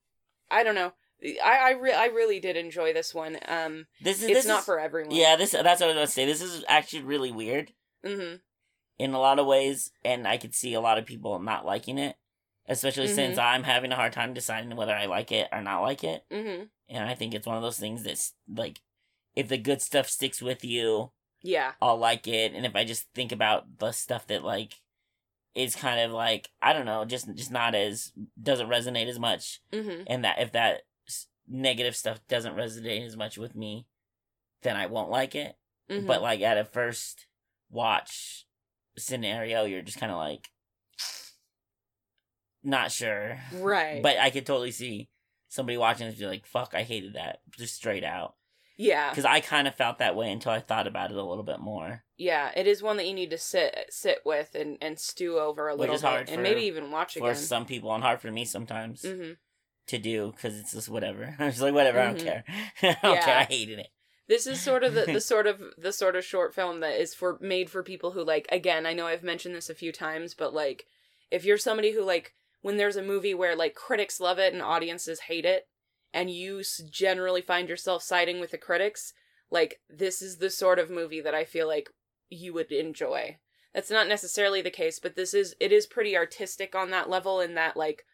I 0.52 0.64
don't 0.64 0.76
know. 0.76 0.94
I 1.44 1.58
I, 1.70 1.72
re- 1.72 1.94
I 1.94 2.06
really 2.06 2.40
did 2.40 2.56
enjoy 2.56 2.94
this 2.94 3.16
one. 3.16 3.38
Um, 3.48 3.88
This 4.04 4.18
is 4.22 4.26
it's 4.26 4.34
this 4.40 4.46
not 4.48 4.60
is, 4.60 4.66
for 4.66 4.80
everyone. 4.80 5.16
Yeah, 5.16 5.36
this 5.38 5.52
that's 5.52 5.82
what 5.82 5.86
I 5.86 5.88
was 5.88 5.96
going 5.96 6.06
to 6.08 6.12
say. 6.12 6.26
This 6.26 6.42
is 6.44 6.64
actually 6.68 7.04
really 7.04 7.32
weird 7.32 7.74
Mm-hmm. 8.06 8.36
in 9.00 9.14
a 9.14 9.20
lot 9.20 9.40
of 9.40 9.46
ways, 9.48 9.92
and 10.06 10.28
I 10.28 10.38
could 10.38 10.54
see 10.54 10.74
a 10.76 10.82
lot 10.82 10.98
of 11.00 11.06
people 11.06 11.40
not 11.40 11.66
liking 11.66 11.98
it, 11.98 12.16
especially 12.70 13.08
since 13.08 13.38
Mm-hmm. 13.38 13.48
I'm 13.56 13.64
having 13.64 13.92
a 13.92 13.96
hard 13.96 14.14
time 14.14 14.34
deciding 14.34 14.76
whether 14.76 14.94
I 14.96 15.06
like 15.08 15.32
it 15.32 15.48
or 15.52 15.62
not 15.62 15.82
like 15.82 16.04
it. 16.04 16.24
Mm-hmm. 16.32 16.64
And 16.90 17.10
I 17.10 17.16
think 17.16 17.34
it's 17.34 17.46
one 17.48 17.58
of 17.58 17.64
those 17.64 17.80
things 17.80 18.04
that's 18.04 18.34
like, 18.48 18.80
if 19.36 19.48
the 19.50 19.58
good 19.58 19.82
stuff 19.82 20.08
sticks 20.10 20.42
with 20.42 20.64
you, 20.64 21.12
Yeah. 21.44 21.74
I'll 21.82 21.98
like 21.98 22.28
it. 22.28 22.54
And 22.54 22.66
if 22.66 22.76
I 22.76 22.84
just 22.86 23.08
think 23.14 23.32
about 23.32 23.80
the 23.80 23.92
stuff 23.92 24.28
that 24.28 24.44
like 24.44 24.76
is 25.56 25.76
kind 25.76 26.00
of 26.00 26.12
like 26.12 26.50
I 26.62 26.74
don't 26.74 26.86
know, 26.86 27.04
just 27.06 27.34
just 27.36 27.52
not 27.52 27.76
as 27.76 28.12
doesn't 28.42 28.70
resonate 28.70 29.08
as 29.08 29.20
much, 29.20 29.62
Mm-hmm. 29.74 30.04
and 30.08 30.24
that 30.24 30.40
if 30.40 30.52
that 30.54 30.82
negative 31.48 31.96
stuff 31.96 32.20
doesn't 32.28 32.56
resonate 32.56 33.06
as 33.06 33.18
much 33.18 33.38
with 33.38 33.56
me, 33.56 33.88
then 34.62 34.76
I 34.76 34.86
won't 34.86 35.10
like 35.10 35.34
it. 35.36 35.56
mm-hmm. 35.90 36.06
But 36.06 36.22
like 36.22 36.42
at 36.42 36.58
a 36.58 36.66
first 36.66 37.26
watch 37.72 38.46
scenario, 38.98 39.66
you're 39.66 39.82
just 39.82 40.00
kind 40.00 40.12
of 40.12 40.18
like 40.18 40.50
not 42.64 42.92
sure. 42.92 43.40
right. 43.54 44.02
But 44.04 44.18
I 44.20 44.30
could 44.30 44.46
totally 44.46 44.72
see 44.72 45.10
somebody 45.48 45.78
watching 45.78 46.08
this 46.08 46.20
be 46.20 46.26
like, 46.26 46.46
"Fuck, 46.46 46.74
I 46.76 46.84
hated 46.84 47.14
that," 47.16 47.40
just 47.58 47.76
straight 47.76 48.04
out. 48.04 48.36
yeah. 48.78 49.10
Because 49.10 49.26
I 49.26 49.40
kind 49.40 49.68
of 49.68 49.76
felt 49.76 49.98
that 50.00 50.16
way 50.16 50.32
until 50.32 50.52
I 50.52 50.60
thought 50.60 50.88
about 50.88 51.12
it 51.12 51.18
a 51.18 51.24
little 51.24 51.44
bit 51.44 51.60
more. 51.60 52.04
Yeah. 52.18 52.52
It 52.56 52.68
is 52.68 52.82
one 52.84 52.98
that 52.98 53.08
you 53.08 53.14
need 53.14 53.30
to 53.32 53.38
sit 53.38 53.76
sit 53.90 54.20
with 54.26 54.56
and 54.56 54.78
and 54.82 55.00
stew 55.00 55.38
over 55.40 55.68
a 55.70 55.74
Which 55.74 55.82
little 55.90 55.96
bit, 55.96 56.02
hard 56.04 56.28
and 56.30 56.38
for- 56.38 56.42
maybe 56.44 56.62
even 56.62 56.92
watch 56.92 57.14
For 57.16 57.32
again. 57.32 57.36
some 57.36 57.66
people, 57.66 57.94
and 57.94 58.04
hard 58.04 58.22
for 58.22 58.32
me 58.32 58.46
sometimes 58.46 59.02
Mm-hmm. 59.04 59.32
to 59.88 59.98
do 59.98 60.32
because 60.36 60.58
it's 60.60 60.74
just 60.74 60.90
whatever. 60.90 61.36
I'm 61.40 61.50
just 61.50 61.62
like, 61.62 61.74
whatever. 61.74 62.00
I 62.00 62.06
don't 62.06 62.20
care. 62.20 62.44
I 62.82 62.98
don't 63.02 63.16
Yeah. 63.16 63.26
care. 63.26 63.38
I 63.38 63.44
hated 63.46 63.80
it. 63.80 63.88
This 64.28 64.46
is 64.46 64.62
sort 64.62 64.84
of 64.84 64.94
the, 64.94 65.06
the 65.06 65.22
sort 65.22 65.48
of 65.48 65.60
the 65.78 65.92
sort 65.92 66.16
of 66.16 66.24
short 66.24 66.54
film 66.54 66.82
that 66.82 67.02
is 67.02 67.16
for 67.16 67.40
made 67.42 67.70
for 67.72 67.82
people 67.82 68.12
who 68.12 68.24
like 68.24 68.48
again, 68.52 68.86
I 68.86 68.94
know 68.94 69.08
I've 69.08 69.24
mentioned 69.24 69.56
this 69.56 69.70
a 69.72 69.76
few 69.76 69.92
times, 69.92 70.36
but 70.36 70.54
like 70.54 70.86
if 71.32 71.44
you're 71.46 71.58
somebody 71.58 71.92
who 71.94 72.04
like 72.04 72.34
when 72.62 72.78
there's 72.78 72.96
a 72.96 73.04
movie 73.04 73.34
where 73.34 73.56
like 73.56 73.76
critics 73.76 74.20
love 74.20 74.40
it 74.40 74.54
and 74.54 74.62
audiences 74.62 75.22
hate 75.22 75.46
it 75.46 75.68
and 76.14 76.30
you 76.30 76.64
generally 76.90 77.42
find 77.42 77.70
yourself 77.70 78.04
siding 78.04 78.40
with 78.40 78.52
the 78.52 78.58
critics, 78.58 79.14
like 79.52 79.80
this 79.90 80.22
is 80.22 80.38
the 80.38 80.50
sort 80.50 80.80
of 80.80 80.90
movie 80.90 81.22
that 81.22 81.36
I 81.36 81.46
feel 81.46 81.68
like 81.68 81.90
you 82.30 82.54
would 82.54 82.72
enjoy. 82.72 83.38
That's 83.74 83.92
not 83.92 84.08
necessarily 84.08 84.62
the 84.62 84.72
case, 84.72 85.00
but 85.00 85.16
this 85.16 85.34
is 85.34 85.56
it 85.60 85.72
is 85.72 85.86
pretty 85.86 86.18
artistic 86.18 86.76
on 86.76 86.90
that 86.92 87.10
level 87.10 87.40
in 87.40 87.56
that 87.56 87.78
like 87.78 88.06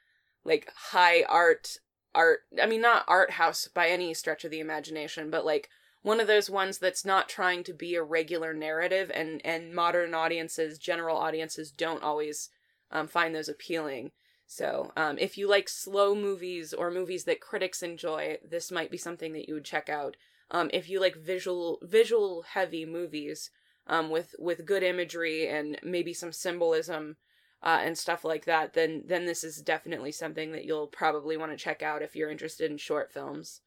like 0.44 0.72
high 0.76 1.24
art 1.24 1.78
art 2.14 2.42
I 2.62 2.66
mean 2.66 2.82
not 2.82 3.06
art 3.08 3.32
house 3.32 3.68
by 3.68 3.88
any 3.88 4.14
stretch 4.14 4.44
of 4.44 4.52
the 4.52 4.60
imagination, 4.60 5.30
but 5.30 5.46
like 5.46 5.70
one 6.02 6.20
of 6.20 6.28
those 6.28 6.50
ones 6.50 6.78
that's 6.78 7.06
not 7.06 7.30
trying 7.30 7.64
to 7.64 7.74
be 7.74 7.96
a 7.96 8.04
regular 8.04 8.54
narrative 8.54 9.10
and 9.14 9.42
and 9.46 9.74
modern 9.74 10.14
audiences 10.14 10.78
general 10.78 11.18
audiences 11.18 11.72
don't 11.72 12.04
always 12.04 12.50
um, 12.92 13.08
find 13.08 13.34
those 13.34 13.50
appealing 13.50 14.12
so 14.48 14.92
um, 14.96 15.18
if 15.18 15.38
you 15.38 15.50
like 15.50 15.68
slow 15.68 16.16
movies 16.16 16.74
or 16.74 16.92
movies 16.92 17.24
that 17.26 17.42
critics 17.42 17.82
enjoy 17.82 18.38
this 18.48 18.72
might 18.72 18.92
be 18.92 18.98
something 18.98 19.34
that 19.34 19.48
you 19.48 19.56
would 19.56 19.66
check 19.66 19.90
out. 19.90 20.16
Um, 20.52 20.70
if 20.72 20.90
you 20.90 21.00
like 21.00 21.16
visual 21.16 21.80
visual 21.82 22.44
heavy 22.44 22.86
movies 22.86 23.50
um, 23.88 24.10
with 24.10 24.36
with 24.38 24.66
good 24.66 24.84
imagery 24.84 25.48
and 25.48 25.80
maybe 25.84 26.14
some 26.14 26.32
symbolism 26.32 27.18
uh, 27.64 27.80
and 27.82 27.98
stuff 27.98 28.24
like 28.24 28.46
that 28.46 28.74
then 28.74 29.04
then 29.08 29.26
this 29.26 29.44
is 29.44 29.62
definitely 29.62 30.12
something 30.12 30.52
that 30.52 30.66
you'll 30.66 30.88
probably 30.88 31.36
want 31.36 31.52
to 31.52 31.58
check 31.58 31.82
out 31.82 32.04
if 32.04 32.16
you're 32.16 32.30
interested 32.30 32.70
in 32.70 32.78
short 32.78 33.12
films. 33.12 33.62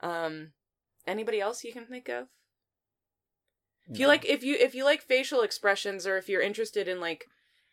Um, 0.00 0.52
anybody 1.06 1.40
else 1.40 1.64
you 1.64 1.72
can 1.72 1.84
think 1.84 2.08
of? 2.08 2.28
If 3.88 3.98
you 3.98 4.06
like 4.06 4.24
if 4.24 4.42
you 4.42 4.56
if 4.58 4.74
you 4.74 4.84
like 4.84 5.02
facial 5.02 5.42
expressions 5.42 6.06
or 6.06 6.16
if 6.16 6.28
you're 6.28 6.40
interested 6.40 6.88
in 6.88 7.00
like 7.00 7.26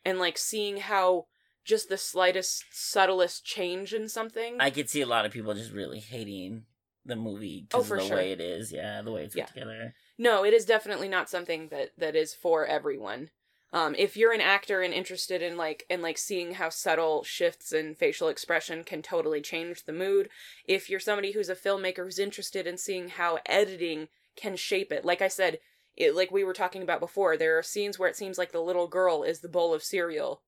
in 0.04 0.20
like 0.20 0.38
seeing 0.38 0.78
how 0.78 1.28
just 1.64 1.90
the 1.90 1.98
slightest 1.98 2.66
subtlest 2.72 3.46
change 3.46 3.94
in 3.94 4.10
something 4.10 4.58
I 4.60 4.70
could 4.70 4.90
see 4.90 5.02
a 5.02 5.06
lot 5.06 5.26
of 5.26 5.32
people 5.32 5.54
just 5.54 5.72
really 5.72 6.00
hating 6.00 6.64
the 7.06 7.16
movie 7.16 7.68
Oh, 7.74 7.80
because 7.80 7.88
for 7.88 7.96
of 7.98 8.02
the 8.02 8.08
sure. 8.08 8.18
way 8.18 8.32
it 8.32 8.42
is. 8.42 8.72
Yeah, 8.72 9.02
the 9.02 9.12
way 9.12 9.24
it's 9.26 9.36
put 9.36 9.48
together. 9.48 9.94
no 10.18 10.44
it 10.46 10.54
is 10.54 10.66
definitely 10.66 11.08
not 11.08 11.30
something 11.30 11.68
that 11.70 11.92
that 11.98 12.16
is 12.16 12.34
for 12.34 12.66
everyone 12.66 13.30
um 13.74 13.96
if 13.98 14.16
you're 14.18 14.34
an 14.34 14.42
actor 14.42 14.82
and 14.82 14.94
interested 14.94 15.42
in 15.42 15.56
like 15.58 15.86
in 15.90 16.02
like 16.02 16.18
seeing 16.18 16.56
how 16.56 16.70
subtle 16.70 17.24
shifts 17.24 17.72
in 17.72 17.96
facial 17.96 18.28
expression 18.28 18.84
can 18.84 19.02
totally 19.02 19.42
change 19.42 19.86
the 19.86 19.94
mood 19.94 20.30
if 20.66 20.90
you're 20.90 21.00
somebody 21.00 21.32
who's 21.32 21.50
a 21.50 21.56
filmmaker 21.56 22.04
who's 22.04 22.20
interested 22.20 22.68
in 22.68 22.78
seeing 22.78 23.10
how 23.10 23.40
editing 23.46 24.08
can 24.36 24.56
shape 24.56 24.92
it 24.92 25.06
like 25.06 25.22
i 25.22 25.28
said 25.28 25.58
it 25.96 26.16
like 26.16 26.32
we 26.32 26.44
were 26.44 26.54
talking 26.54 26.82
about 26.84 27.00
before 27.00 27.36
there 27.38 27.58
are 27.58 27.64
scenes 27.64 27.98
where 27.98 28.10
it 28.10 28.16
seems 28.16 28.38
like 28.38 28.52
the 28.52 28.62
little 28.62 28.88
girl 28.88 29.24
is 29.24 29.40
the 29.40 29.50
bowl 29.50 29.74
of 29.74 29.84
cereal 29.84 30.42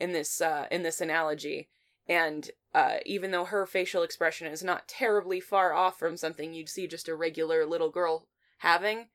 in 0.00 0.12
this 0.12 0.40
uh 0.40 0.66
in 0.70 0.82
this 0.82 1.00
analogy. 1.00 1.68
And 2.06 2.50
uh 2.74 2.98
even 3.06 3.30
though 3.30 3.44
her 3.44 3.66
facial 3.66 4.02
expression 4.02 4.46
is 4.46 4.62
not 4.62 4.88
terribly 4.88 5.40
far 5.40 5.72
off 5.72 5.98
from 5.98 6.16
something 6.16 6.54
you'd 6.54 6.68
see 6.68 6.86
just 6.86 7.08
a 7.08 7.14
regular 7.14 7.66
little 7.66 7.90
girl 7.90 8.26
having 8.58 9.06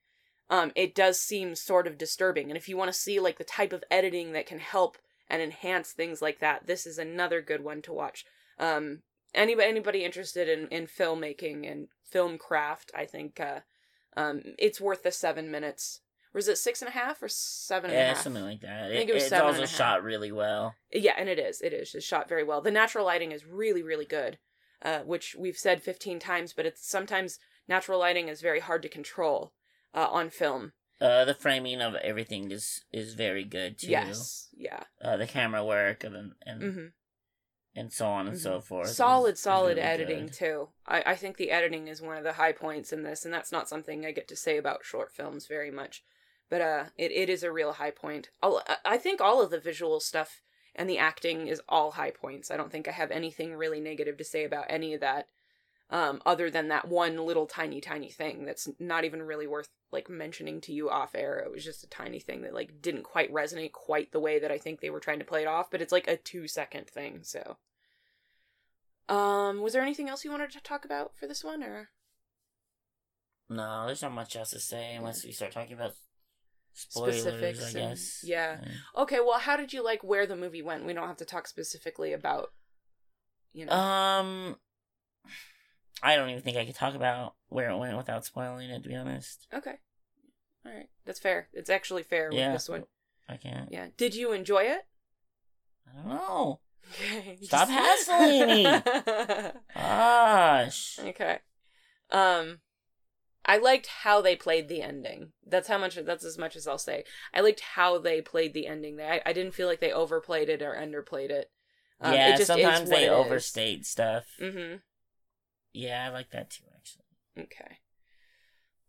um 0.49 0.71
it 0.75 0.95
does 0.95 1.19
seem 1.19 1.55
sort 1.55 1.87
of 1.87 1.97
disturbing. 1.97 2.49
And 2.49 2.57
if 2.57 2.69
you 2.69 2.77
want 2.77 2.91
to 2.91 2.99
see 2.99 3.19
like 3.19 3.37
the 3.37 3.43
type 3.43 3.73
of 3.73 3.83
editing 3.89 4.31
that 4.33 4.45
can 4.45 4.59
help 4.59 4.97
and 5.29 5.41
enhance 5.41 5.91
things 5.91 6.21
like 6.21 6.39
that 6.39 6.67
this 6.67 6.85
is 6.85 6.97
another 6.97 7.41
good 7.41 7.63
one 7.63 7.81
to 7.83 7.93
watch. 7.93 8.25
Um 8.59 9.01
anybody 9.33 9.67
anybody 9.67 10.03
interested 10.03 10.47
in 10.47 10.67
in 10.67 10.87
filmmaking 10.87 11.69
and 11.69 11.87
film 12.03 12.37
craft 12.37 12.91
i 12.95 13.05
think 13.05 13.39
uh 13.39 13.59
um 14.15 14.41
it's 14.59 14.79
worth 14.79 15.03
the 15.03 15.11
seven 15.11 15.49
minutes 15.49 16.01
was 16.33 16.47
it 16.47 16.57
six 16.57 16.81
and 16.81 16.89
a 16.89 16.93
half 16.93 17.21
or 17.21 17.27
seven 17.27 17.89
and 17.91 17.99
a 17.99 18.01
Yeah, 18.01 18.13
half? 18.13 18.23
something 18.23 18.43
like 18.43 18.61
that. 18.61 18.85
I 18.85 18.89
think 18.89 19.09
it, 19.09 19.11
it 19.11 19.13
was 19.15 19.23
it's 19.23 19.33
also 19.33 19.61
a 19.63 19.67
shot 19.67 20.03
really 20.03 20.31
well. 20.31 20.75
Yeah, 20.91 21.13
and 21.17 21.29
it 21.29 21.39
is. 21.39 21.61
It 21.61 21.73
is. 21.73 21.93
It's 21.95 22.05
shot 22.05 22.27
very 22.29 22.43
well. 22.43 22.61
The 22.61 22.71
natural 22.71 23.05
lighting 23.05 23.31
is 23.31 23.45
really, 23.45 23.83
really 23.83 24.05
good, 24.05 24.37
uh, 24.81 24.99
which 24.99 25.35
we've 25.37 25.57
said 25.57 25.81
15 25.83 26.19
times, 26.19 26.53
but 26.53 26.65
it's 26.65 26.87
sometimes 26.87 27.39
natural 27.67 27.99
lighting 27.99 28.27
is 28.29 28.41
very 28.41 28.59
hard 28.59 28.81
to 28.83 28.89
control 28.89 29.53
uh, 29.93 30.07
on 30.11 30.29
film. 30.29 30.73
Uh, 31.01 31.25
the 31.25 31.33
framing 31.33 31.81
of 31.81 31.95
everything 31.95 32.51
is 32.51 32.85
is 32.91 33.13
very 33.13 33.43
good 33.43 33.77
too. 33.77 33.87
Yes. 33.91 34.47
Yeah. 34.55 34.83
Uh, 35.03 35.17
the 35.17 35.27
camera 35.27 35.63
work 35.65 36.03
and 36.03 36.33
and, 36.45 36.61
hmm 36.73 36.85
and 37.75 37.91
so 37.91 38.05
on 38.07 38.27
and 38.27 38.37
so 38.37 38.61
forth. 38.61 38.87
is- 38.89 38.95
Solid, 38.95 39.33
is 39.33 39.39
solid 39.39 39.77
really 39.77 39.81
editing, 39.81 40.25
good. 40.27 40.33
too. 40.33 40.69
I, 40.87 41.03
I 41.07 41.15
think 41.15 41.37
the 41.37 41.49
editing 41.49 41.87
is 41.87 42.01
one 42.03 42.17
of 42.17 42.23
the 42.23 42.33
high 42.33 42.51
points 42.51 42.93
in 42.93 43.01
this, 43.01 43.25
and 43.25 43.33
that's 43.33 43.51
not 43.51 43.67
something 43.67 44.05
I 44.05 44.11
get 44.11 44.27
to 44.27 44.35
say 44.35 44.57
about 44.57 44.85
short 44.85 45.11
films 45.11 45.47
very 45.47 45.71
much. 45.71 46.03
But 46.53 46.61
uh, 46.61 46.83
it, 46.99 47.11
it 47.11 47.29
is 47.31 47.41
a 47.41 47.51
real 47.51 47.71
high 47.71 47.89
point. 47.89 48.29
I'll, 48.43 48.61
I- 48.67 48.77
I 48.93 48.97
think 48.99 49.19
all 49.19 49.41
of 49.41 49.49
the 49.49 49.59
visual 49.59 49.99
stuff 49.99 50.43
and 50.75 50.87
the 50.87 50.99
acting 50.99 51.47
is 51.47 51.59
all 51.67 51.93
high 51.93 52.11
points. 52.11 52.51
I 52.51 52.57
don't 52.57 52.71
think 52.71 52.87
I 52.87 52.91
have 52.91 53.09
anything 53.09 53.55
really 53.55 53.79
negative 53.79 54.17
to 54.17 54.23
say 54.23 54.43
about 54.43 54.67
any 54.69 54.93
of 54.93 55.01
that. 55.01 55.29
Um, 55.89 56.21
other 56.27 56.51
than 56.51 56.67
that 56.67 56.87
one 56.87 57.17
little 57.17 57.47
tiny 57.47 57.81
tiny 57.81 58.11
thing 58.11 58.45
that's 58.45 58.69
not 58.79 59.03
even 59.03 59.23
really 59.23 59.47
worth 59.47 59.67
like 59.91 60.11
mentioning 60.11 60.61
to 60.61 60.71
you 60.71 60.91
off 60.91 61.15
air. 61.15 61.39
It 61.39 61.51
was 61.51 61.63
just 61.63 61.83
a 61.85 61.89
tiny 61.89 62.19
thing 62.19 62.43
that 62.43 62.53
like 62.53 62.79
didn't 62.83 63.01
quite 63.03 63.33
resonate 63.33 63.71
quite 63.71 64.11
the 64.11 64.19
way 64.19 64.37
that 64.37 64.51
I 64.51 64.59
think 64.59 64.79
they 64.79 64.91
were 64.91 64.99
trying 64.99 65.19
to 65.19 65.25
play 65.25 65.41
it 65.41 65.47
off, 65.47 65.71
but 65.71 65.81
it's 65.81 65.91
like 65.91 66.07
a 66.07 66.17
2 66.17 66.47
second 66.47 66.87
thing, 66.87 67.21
so 67.23 67.57
um 69.09 69.59
was 69.59 69.73
there 69.73 69.81
anything 69.81 70.07
else 70.07 70.23
you 70.23 70.29
wanted 70.29 70.51
to 70.51 70.61
talk 70.61 70.85
about 70.85 71.15
for 71.17 71.25
this 71.25 71.43
one 71.43 71.63
or 71.63 71.89
No, 73.49 73.87
there's 73.87 74.03
not 74.03 74.11
much 74.11 74.35
else 74.35 74.51
to 74.51 74.59
say 74.59 74.93
unless 74.93 75.25
we 75.25 75.31
start 75.31 75.51
talking 75.51 75.73
about 75.73 75.95
spoilers. 76.73 77.21
Specifics 77.21 77.63
I 77.63 77.65
and- 77.79 77.89
guess. 77.89 78.21
yeah. 78.23 78.57
Okay, 78.97 79.19
well 79.19 79.39
how 79.39 79.55
did 79.57 79.73
you 79.73 79.83
like 79.83 80.03
where 80.03 80.25
the 80.25 80.35
movie 80.35 80.61
went? 80.61 80.85
We 80.85 80.93
don't 80.93 81.07
have 81.07 81.17
to 81.17 81.25
talk 81.25 81.47
specifically 81.47 82.13
about 82.13 82.49
you 83.53 83.65
know. 83.65 83.73
Um, 83.73 84.55
I 86.01 86.15
don't 86.15 86.29
even 86.29 86.41
think 86.41 86.57
I 86.57 86.65
could 86.65 86.75
talk 86.75 86.95
about 86.95 87.35
where 87.47 87.69
it 87.69 87.77
went 87.77 87.95
without 87.97 88.25
spoiling 88.25 88.69
it. 88.69 88.83
To 88.83 88.89
be 88.89 88.95
honest, 88.95 89.47
okay. 89.53 89.75
All 90.65 90.71
right. 90.73 90.87
That's 91.05 91.19
fair. 91.19 91.49
It's 91.53 91.69
actually 91.69 92.03
fair 92.03 92.29
with 92.29 92.37
this 92.37 92.69
one. 92.69 92.85
I 93.29 93.37
can't. 93.37 93.69
Yeah. 93.71 93.87
Did 93.97 94.15
you 94.15 94.31
enjoy 94.31 94.63
it? 94.63 94.81
I 95.87 95.95
don't 95.97 96.07
know. 96.09 96.59
Okay. 96.91 97.37
Stop 97.41 97.69
hassling 97.69 98.47
me. 98.47 98.63
Gosh. 99.75 100.99
Okay. 100.99 101.39
Um 102.11 102.59
I 103.45 103.57
liked 103.57 103.87
how 103.87 104.21
they 104.21 104.35
played 104.35 104.69
the 104.69 104.81
ending. 104.81 105.33
That's 105.45 105.67
how 105.67 105.77
much 105.77 105.95
that's 105.95 106.23
as 106.23 106.37
much 106.37 106.55
as 106.55 106.67
I'll 106.67 106.77
say. 106.77 107.03
I 107.33 107.41
liked 107.41 107.59
how 107.59 107.97
they 107.97 108.21
played 108.21 108.53
the 108.53 108.67
ending. 108.67 108.99
I, 109.01 109.21
I 109.25 109.33
didn't 109.33 109.53
feel 109.53 109.67
like 109.67 109.79
they 109.81 109.91
overplayed 109.91 110.47
it 110.49 110.61
or 110.61 110.73
underplayed 110.75 111.29
it. 111.29 111.51
Um, 111.99 112.13
yeah, 112.13 112.33
it 112.33 112.37
just 112.37 112.47
sometimes 112.47 112.89
they 112.89 113.03
it 113.03 113.11
is. 113.11 113.11
overstate 113.11 113.85
stuff. 113.85 114.25
Mhm. 114.39 114.81
Yeah, 115.73 116.05
I 116.05 116.09
like 116.09 116.29
that 116.31 116.49
too. 116.51 116.63
Actually, 116.75 117.43
Okay. 117.43 117.79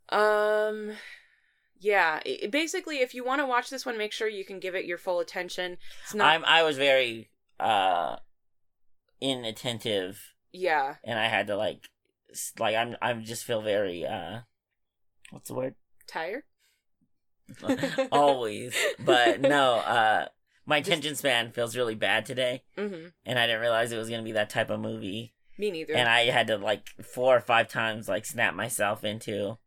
Um 0.08 0.92
yeah. 1.80 2.20
i- 2.26 2.46
basically, 2.46 2.98
if 3.00 3.14
you 3.14 3.24
want 3.24 3.40
to 3.40 3.46
watch 3.46 3.70
this 3.70 3.84
one, 3.86 3.98
make 3.98 4.12
sure 4.12 4.28
you 4.28 4.44
can 4.44 4.60
give 4.60 4.74
it 4.74 4.84
your 4.84 4.98
full 4.98 5.20
attention. 5.20 5.78
It's 6.04 6.14
not. 6.14 6.26
I'm 6.28 6.44
I 6.44 6.62
was 6.62 6.76
very 6.76 7.30
uh 7.58 8.16
inattentive 9.20 10.34
yeah. 10.52 10.96
and 11.04 11.18
I 11.18 11.26
had 11.28 11.46
to 11.48 11.56
like 11.56 11.88
like 12.58 12.74
I'm 12.74 12.96
I'm 13.02 13.22
just 13.24 13.44
feel 13.44 13.62
very 13.62 14.04
uh 14.06 14.40
what's 15.30 15.48
the 15.48 15.54
word? 15.54 15.74
Tired. 16.06 16.42
Always. 18.12 18.74
But 18.98 19.40
no, 19.40 19.74
uh 19.76 20.26
my 20.66 20.80
Just- 20.80 20.88
attention 20.88 21.14
span 21.16 21.52
feels 21.52 21.76
really 21.76 21.94
bad 21.94 22.24
today 22.26 22.62
Mm-hmm. 22.78 23.08
and 23.26 23.38
I 23.38 23.46
didn't 23.46 23.60
realize 23.60 23.92
it 23.92 23.98
was 23.98 24.08
gonna 24.10 24.22
be 24.22 24.32
that 24.32 24.50
type 24.50 24.70
of 24.70 24.80
movie. 24.80 25.34
Me 25.58 25.70
neither. 25.70 25.94
And 25.94 26.08
I 26.08 26.24
had 26.30 26.48
to 26.48 26.56
like 26.56 26.88
four 27.02 27.36
or 27.36 27.40
five 27.40 27.68
times 27.68 28.08
like 28.08 28.24
snap 28.26 28.54
myself 28.54 29.04
into 29.04 29.58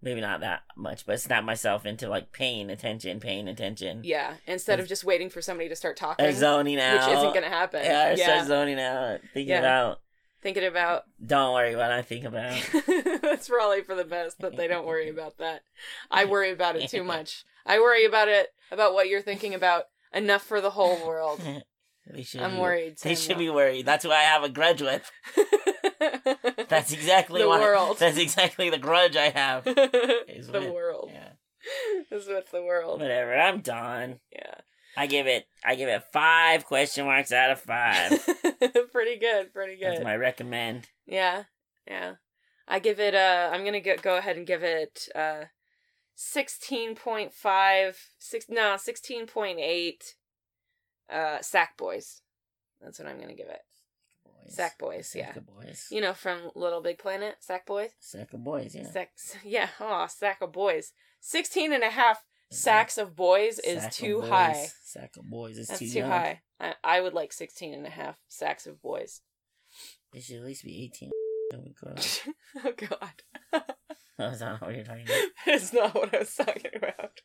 maybe 0.00 0.20
not 0.20 0.40
that 0.40 0.62
much, 0.76 1.04
but 1.04 1.20
snap 1.20 1.42
myself 1.44 1.84
into 1.84 2.08
like 2.08 2.32
paying 2.32 2.70
attention, 2.70 3.18
paying 3.20 3.48
attention. 3.48 4.02
yeah. 4.04 4.34
Instead 4.46 4.78
of 4.80 4.86
just 4.86 5.02
waiting 5.04 5.28
for 5.28 5.42
somebody 5.42 5.68
to 5.68 5.74
start 5.76 5.96
talking, 5.96 6.24
Or 6.24 6.32
zoning 6.32 6.78
out. 6.80 7.08
which 7.08 7.16
isn't 7.18 7.30
going 7.32 7.42
to 7.42 7.48
happen. 7.48 7.82
Yeah, 7.84 8.04
I 8.06 8.14
yeah. 8.14 8.24
start 8.24 8.46
zoning 8.46 8.78
out. 8.80 9.20
Thinking 9.34 9.48
Yeah. 9.50 9.58
about 9.58 10.00
Thinking 10.40 10.64
about. 10.64 11.02
don't 11.24 11.52
worry 11.54 11.74
what 11.74 11.90
I 11.90 12.02
think 12.02 12.24
about. 12.24 12.56
That's 13.22 13.48
probably 13.48 13.82
for 13.82 13.94
the 13.96 14.04
best 14.04 14.38
that 14.38 14.56
they 14.56 14.68
don't 14.68 14.86
worry 14.86 15.08
about 15.08 15.38
that. 15.38 15.62
I 16.10 16.26
worry 16.26 16.52
about 16.52 16.76
it 16.76 16.88
too 16.90 17.02
much. 17.14 17.44
I 17.66 17.80
worry 17.80 18.04
about 18.04 18.28
it 18.28 18.48
about 18.70 18.94
what 18.94 19.08
you're 19.08 19.20
thinking 19.22 19.52
about 19.54 19.84
enough 20.14 20.42
for 20.42 20.60
the 20.60 20.70
whole 20.70 21.04
world. 21.06 21.40
they 22.10 22.22
should 22.22 22.40
I'm 22.40 22.52
be, 22.54 22.60
worried. 22.60 22.98
They 23.02 23.16
should 23.16 23.36
be 23.38 23.50
worried. 23.50 23.84
That's 23.84 24.04
who 24.04 24.12
I 24.12 24.22
have 24.22 24.44
a 24.44 24.48
grudge 24.48 24.80
with. 24.80 25.10
That's 26.68 26.92
exactly 26.92 27.42
The 27.42 27.48
what 27.48 27.60
world. 27.60 27.98
That's 27.98 28.18
exactly 28.18 28.70
the 28.70 28.78
grudge 28.78 29.16
I 29.16 29.30
have. 29.30 29.66
Is 29.66 30.46
the 30.48 30.60
with- 30.60 30.70
world. 30.72 31.10
Yeah. 31.12 31.30
Is 32.16 32.28
with 32.28 32.50
the 32.52 32.62
world. 32.62 33.00
Whatever. 33.00 33.34
I'm 33.34 33.60
done. 33.60 34.20
Yeah. 34.32 34.54
I 34.96 35.06
give 35.06 35.26
it. 35.26 35.46
I 35.64 35.74
give 35.74 35.88
it 35.88 36.02
five 36.12 36.64
question 36.64 37.04
marks 37.06 37.32
out 37.32 37.50
of 37.50 37.60
five. 37.60 38.12
pretty 38.92 39.18
good. 39.18 39.52
Pretty 39.52 39.76
good. 39.76 39.92
That's 39.92 40.04
my 40.04 40.16
recommend. 40.16 40.88
Yeah. 41.06 41.44
Yeah. 41.86 42.14
I 42.66 42.78
give 42.80 43.00
it 43.00 43.14
uh 43.14 43.50
I'm 43.52 43.64
gonna 43.64 43.80
get, 43.80 44.02
go 44.02 44.16
ahead 44.16 44.36
and 44.36 44.46
give 44.46 44.62
it 44.62 45.08
uh 45.14 45.44
16.5 46.16 47.94
six 48.18 48.46
no 48.48 48.74
16.8 48.76 49.94
uh 51.10 51.40
sack 51.40 51.76
boys 51.76 52.22
that's 52.82 52.98
what 52.98 53.08
i'm 53.08 53.20
gonna 53.20 53.34
give 53.34 53.46
it 53.48 53.60
Boys. 54.24 54.54
sack 54.54 54.78
boys 54.78 55.14
yeah 55.16 55.26
Sack 55.28 55.36
of 55.36 55.46
boys. 55.46 55.86
you 55.90 56.00
know 56.00 56.12
from 56.12 56.50
little 56.54 56.80
big 56.82 56.98
planet 56.98 57.36
sack 57.40 57.64
boys 57.66 57.90
Sack 58.00 58.32
of 58.34 58.42
boys. 58.44 58.74
Yeah. 58.74 58.90
sack 58.90 59.10
yeah 59.44 59.68
oh 59.80 60.06
sack 60.08 60.38
of 60.42 60.52
boys 60.52 60.92
16 61.20 61.72
and 61.72 61.82
a 61.84 61.90
half 61.90 62.24
sacks 62.50 62.96
of 62.98 63.14
boys 63.14 63.58
is 63.58 63.82
Sack 63.82 63.92
too 63.92 64.20
boys. 64.20 64.28
high 64.30 64.66
Sack 64.82 65.10
of 65.18 65.28
boys 65.28 65.58
is 65.58 65.68
that's 65.68 65.80
too, 65.80 65.88
too 65.90 66.04
high 66.04 66.40
I, 66.60 66.74
I 66.82 67.00
would 67.00 67.12
like 67.14 67.32
16 67.32 67.74
and 67.74 67.86
a 67.86 67.90
half 67.90 68.18
sacks 68.28 68.66
of 68.66 68.80
boys 68.82 69.20
It 70.14 70.22
should 70.22 70.36
at 70.38 70.44
least 70.44 70.64
be 70.64 70.84
eighteen. 70.84 71.10
Oh 71.54 71.64
god. 71.82 72.06
oh 72.64 72.72
god 73.52 73.64
That's 74.18 74.40
not 74.40 74.60
what 74.60 74.74
you're 74.74 74.84
talking 74.84 75.04
about. 75.04 75.22
That's 75.46 75.72
not 75.72 75.94
what 75.94 76.14
I 76.14 76.18
was 76.18 76.34
talking 76.34 76.70
about. 76.74 77.20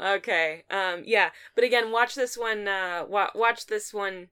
okay. 0.00 0.62
Um. 0.70 1.02
Yeah. 1.04 1.30
But 1.54 1.64
again, 1.64 1.90
watch 1.90 2.14
this 2.14 2.36
one. 2.38 2.68
Uh. 2.68 3.04
Wa- 3.08 3.30
watch 3.34 3.66
this 3.66 3.92
one 3.92 4.28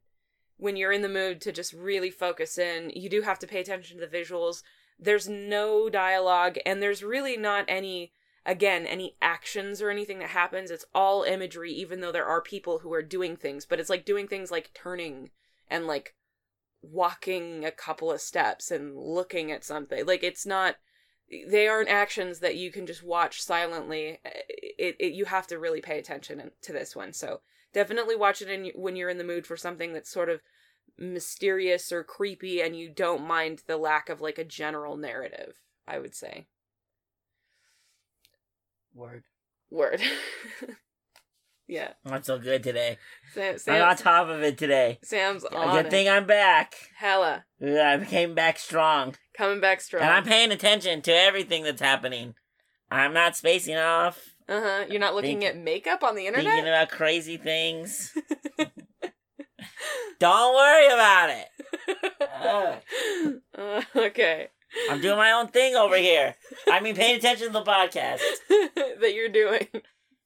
when 0.57 0.77
you're 0.77 0.93
in 0.93 1.03
the 1.03 1.09
mood 1.09 1.41
to 1.43 1.53
just 1.53 1.73
really 1.73 2.11
focus 2.11 2.59
in. 2.59 2.91
You 2.95 3.09
do 3.11 3.23
have 3.23 3.39
to 3.41 3.47
pay 3.47 3.61
attention 3.61 3.99
to 3.99 4.07
the 4.07 4.17
visuals. 4.17 4.63
There's 4.99 5.29
no 5.29 5.89
dialogue, 5.91 6.59
and 6.65 6.83
there's 6.83 7.03
really 7.03 7.37
not 7.37 7.65
any. 7.69 8.13
Again, 8.47 8.87
any 8.87 9.17
actions 9.21 9.83
or 9.83 9.91
anything 9.91 10.19
that 10.21 10.31
happens, 10.31 10.71
it's 10.71 10.87
all 10.95 11.25
imagery, 11.25 11.73
even 11.73 12.01
though 12.01 12.13
there 12.13 12.25
are 12.25 12.41
people 12.41 12.79
who 12.79 12.93
are 12.93 13.03
doing 13.03 13.37
things. 13.37 13.67
But 13.67 13.81
it's 13.81 13.91
like 13.91 14.05
doing 14.05 14.27
things 14.27 14.51
like 14.51 14.71
turning 14.73 15.31
and 15.69 15.87
like 15.87 16.15
walking 16.83 17.65
a 17.65 17.71
couple 17.71 18.11
of 18.11 18.21
steps 18.21 18.71
and 18.71 18.97
looking 18.97 19.53
at 19.53 19.65
something. 19.65 20.07
Like 20.07 20.23
it's 20.23 20.47
not 20.47 20.77
they 21.49 21.69
aren't 21.69 21.89
actions 21.89 22.41
that 22.41 22.57
you 22.57 22.73
can 22.73 22.87
just 22.87 23.03
watch 23.03 23.41
silently. 23.43 24.19
It, 24.25 24.97
it 24.99 25.13
you 25.13 25.27
have 25.27 25.47
to 25.49 25.59
really 25.59 25.81
pay 25.81 25.99
attention 25.99 26.51
to 26.63 26.73
this 26.73 26.97
one. 26.97 27.13
So 27.13 27.41
definitely 27.73 28.17
watch 28.17 28.43
it 28.43 28.49
in, 28.49 28.73
when 28.75 28.97
you're 28.97 29.11
in 29.11 29.19
the 29.19 29.25
mood 29.25 29.47
for 29.47 29.57
something 29.57 29.93
that's 29.93 30.11
sort 30.11 30.29
of 30.29 30.41
mysterious 30.99 31.93
or 31.93 32.03
creepy, 32.03 32.61
and 32.61 32.77
you 32.77 32.89
don't 32.89 33.27
mind 33.27 33.63
the 33.67 33.77
lack 33.77 34.09
of 34.09 34.21
like 34.21 34.39
a 34.39 34.45
general 34.45 34.97
narrative. 34.97 35.61
I 35.87 35.99
would 35.99 36.15
say 36.15 36.47
Word. 38.95 39.25
word. 39.71 40.01
yeah, 41.69 41.93
I'm 42.05 42.23
so 42.23 42.39
good 42.39 42.63
today. 42.63 42.99
Sam, 43.35 43.57
I'm 43.69 43.83
on 43.91 43.97
top 43.97 44.29
of 44.29 44.43
it 44.43 44.59
today. 44.59 44.99
Sam's 45.05 45.45
A 45.45 45.55
on 45.55 45.77
good 45.77 45.87
it. 45.87 45.91
thing 45.91 46.09
I'm 46.09 46.27
back. 46.27 46.75
Hella 46.97 47.45
Yeah, 47.61 47.99
I 48.01 48.05
came 48.05 48.35
back 48.35 48.59
strong. 48.59 49.15
coming 49.37 49.61
back 49.61 49.81
strong. 49.81 50.03
And 50.03 50.11
I'm 50.13 50.25
paying 50.25 50.51
attention 50.53 51.03
to 51.03 51.13
everything 51.15 51.63
that's 51.65 51.81
happening. 51.81 52.35
I'm 52.91 53.13
not 53.15 53.37
spacing 53.37 53.77
off, 53.77 54.19
uh 54.49 54.61
huh. 54.61 54.85
You're 54.91 54.99
not 54.99 55.15
looking 55.15 55.39
Think- 55.41 55.55
at 55.55 55.63
makeup 55.63 56.03
on 56.03 56.17
the 56.17 56.27
internet? 56.27 56.45
Thinking 56.47 56.59
internet. 56.67 56.83
about 56.89 56.97
crazy 56.97 57.37
things. 57.37 58.13
Don't 60.19 60.55
worry 60.55 60.87
about 60.87 61.31
it. 61.31 61.47
Uh, 63.57 63.83
okay. 63.95 64.49
I'm 64.91 65.01
doing 65.01 65.17
my 65.17 65.33
own 65.33 65.49
thing 65.49 65.75
over 65.75 65.97
here. 65.97 66.37
I 66.71 66.81
mean, 66.81 66.95
paying 66.95 67.17
attention 67.17 67.49
to 67.49 67.53
the 67.53 67.63
podcast. 67.63 68.21
that 68.49 69.15
you're 69.15 69.29
doing. 69.29 69.67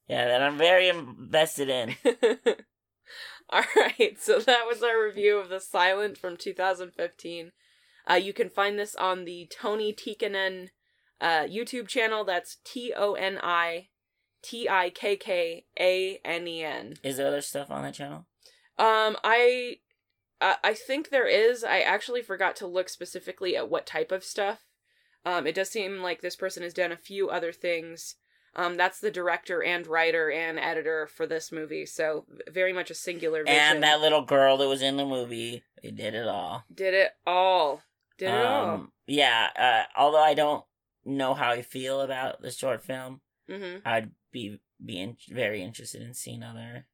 Yeah, 0.08 0.26
that 0.26 0.42
I'm 0.42 0.58
very 0.58 0.88
invested 0.88 1.68
in. 1.68 1.96
All 3.50 3.62
right, 3.76 4.16
so 4.20 4.38
that 4.40 4.66
was 4.66 4.82
our 4.82 5.02
review 5.02 5.38
of 5.38 5.48
The 5.48 5.60
Silent 5.60 6.18
from 6.18 6.36
2015. 6.36 7.52
Uh, 8.10 8.14
you 8.14 8.32
can 8.32 8.50
find 8.50 8.78
this 8.78 8.94
on 8.94 9.24
the 9.24 9.50
Toni 9.50 9.94
Tikkanen 9.94 10.68
uh, 11.20 11.44
YouTube 11.44 11.88
channel. 11.88 12.24
That's 12.24 12.58
T 12.64 12.92
O 12.96 13.14
N 13.14 13.38
I 13.42 13.88
T 14.42 14.68
I 14.68 14.90
K 14.90 15.16
K 15.16 15.64
A 15.78 16.20
N 16.24 16.46
E 16.46 16.62
N. 16.62 16.94
Is 17.02 17.16
there 17.16 17.26
other 17.26 17.40
stuff 17.40 17.70
on 17.70 17.82
that 17.82 17.94
channel? 17.94 18.26
Um, 18.78 19.16
I, 19.22 19.76
I 20.44 20.56
I 20.70 20.74
think 20.74 21.08
there 21.10 21.26
is. 21.26 21.64
I 21.64 21.80
actually 21.80 22.22
forgot 22.22 22.54
to 22.56 22.66
look 22.66 22.88
specifically 22.88 23.56
at 23.56 23.70
what 23.70 23.86
type 23.86 24.12
of 24.12 24.22
stuff. 24.24 24.60
Um, 25.24 25.46
it 25.46 25.54
does 25.54 25.70
seem 25.70 26.02
like 26.02 26.20
this 26.20 26.36
person 26.36 26.62
has 26.62 26.74
done 26.74 26.92
a 26.92 26.96
few 26.96 27.30
other 27.30 27.52
things. 27.52 28.16
Um, 28.56 28.76
that's 28.76 29.00
the 29.00 29.10
director 29.10 29.62
and 29.64 29.86
writer 29.86 30.30
and 30.30 30.58
editor 30.60 31.08
for 31.08 31.26
this 31.26 31.50
movie, 31.50 31.86
so 31.86 32.24
very 32.48 32.72
much 32.72 32.88
a 32.90 32.94
singular 32.94 33.42
vision. 33.42 33.58
And 33.58 33.82
that 33.82 34.00
little 34.00 34.22
girl 34.22 34.56
that 34.58 34.68
was 34.68 34.80
in 34.82 34.96
the 34.96 35.04
movie, 35.06 35.64
they 35.82 35.90
did 35.90 36.14
it 36.14 36.28
all. 36.28 36.64
did 36.72 36.94
it 36.94 37.12
all. 37.26 37.82
Did 38.16 38.28
it 38.28 38.46
all. 38.46 38.74
Um, 38.74 38.92
yeah, 39.08 39.48
uh, 39.58 40.00
although 40.00 40.22
I 40.22 40.34
don't 40.34 40.62
know 41.04 41.34
how 41.34 41.50
I 41.50 41.62
feel 41.62 42.00
about 42.00 42.42
the 42.42 42.50
short 42.52 42.82
film, 42.82 43.20
Mm-hmm. 43.50 43.86
I'd 43.86 44.10
be 44.32 44.60
be 44.82 45.00
in- 45.00 45.16
very 45.28 45.60
interested 45.62 46.00
in 46.02 46.14
seeing 46.14 46.42
other. 46.42 46.86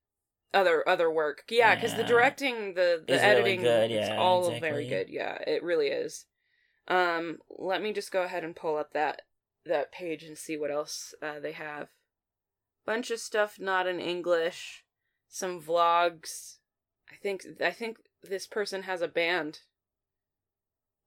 Other 0.52 0.86
other 0.88 1.08
work, 1.08 1.44
yeah, 1.48 1.76
because 1.76 1.94
the 1.94 2.02
directing, 2.02 2.74
the 2.74 3.04
the 3.06 3.12
really 3.12 3.24
editing, 3.24 3.60
good, 3.60 3.92
it's 3.92 4.10
all 4.10 4.46
exactly. 4.46 4.68
very 4.68 4.88
good. 4.88 5.08
Yeah, 5.08 5.38
it 5.46 5.62
really 5.62 5.88
is. 5.88 6.26
Um, 6.88 7.38
let 7.48 7.80
me 7.80 7.92
just 7.92 8.10
go 8.10 8.22
ahead 8.22 8.42
and 8.42 8.56
pull 8.56 8.76
up 8.76 8.92
that 8.92 9.22
that 9.64 9.92
page 9.92 10.24
and 10.24 10.36
see 10.36 10.56
what 10.56 10.72
else 10.72 11.14
uh, 11.22 11.38
they 11.38 11.52
have. 11.52 11.90
Bunch 12.84 13.12
of 13.12 13.20
stuff 13.20 13.58
not 13.60 13.86
in 13.86 14.00
English, 14.00 14.84
some 15.28 15.62
vlogs. 15.62 16.56
I 17.12 17.14
think 17.14 17.46
I 17.60 17.70
think 17.70 17.98
this 18.22 18.48
person 18.48 18.82
has 18.82 19.02
a 19.02 19.08
band, 19.08 19.60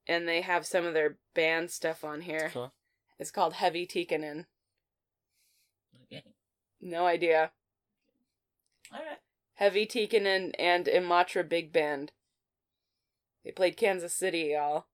and 0.08 0.26
they 0.26 0.40
have 0.40 0.66
some 0.66 0.86
of 0.86 0.94
their 0.94 1.18
band 1.34 1.70
stuff 1.70 2.06
on 2.06 2.22
here. 2.22 2.50
Cool. 2.54 2.72
It's 3.20 3.32
called 3.32 3.56
Heavy 3.56 3.86
Tikkanen. 3.86 4.46
Okay. 6.06 6.24
No 6.82 7.06
idea. 7.06 7.52
All 8.94 9.00
right. 9.00 9.20
Heavy 9.64 9.86
Tikkanen 9.86 10.52
and 10.60 10.88
Imatra 10.88 11.48
Big 11.48 11.72
Band. 11.72 12.12
They 13.46 13.52
played 13.52 13.78
Kansas 13.78 14.14
City, 14.14 14.52
y'all. 14.54 14.88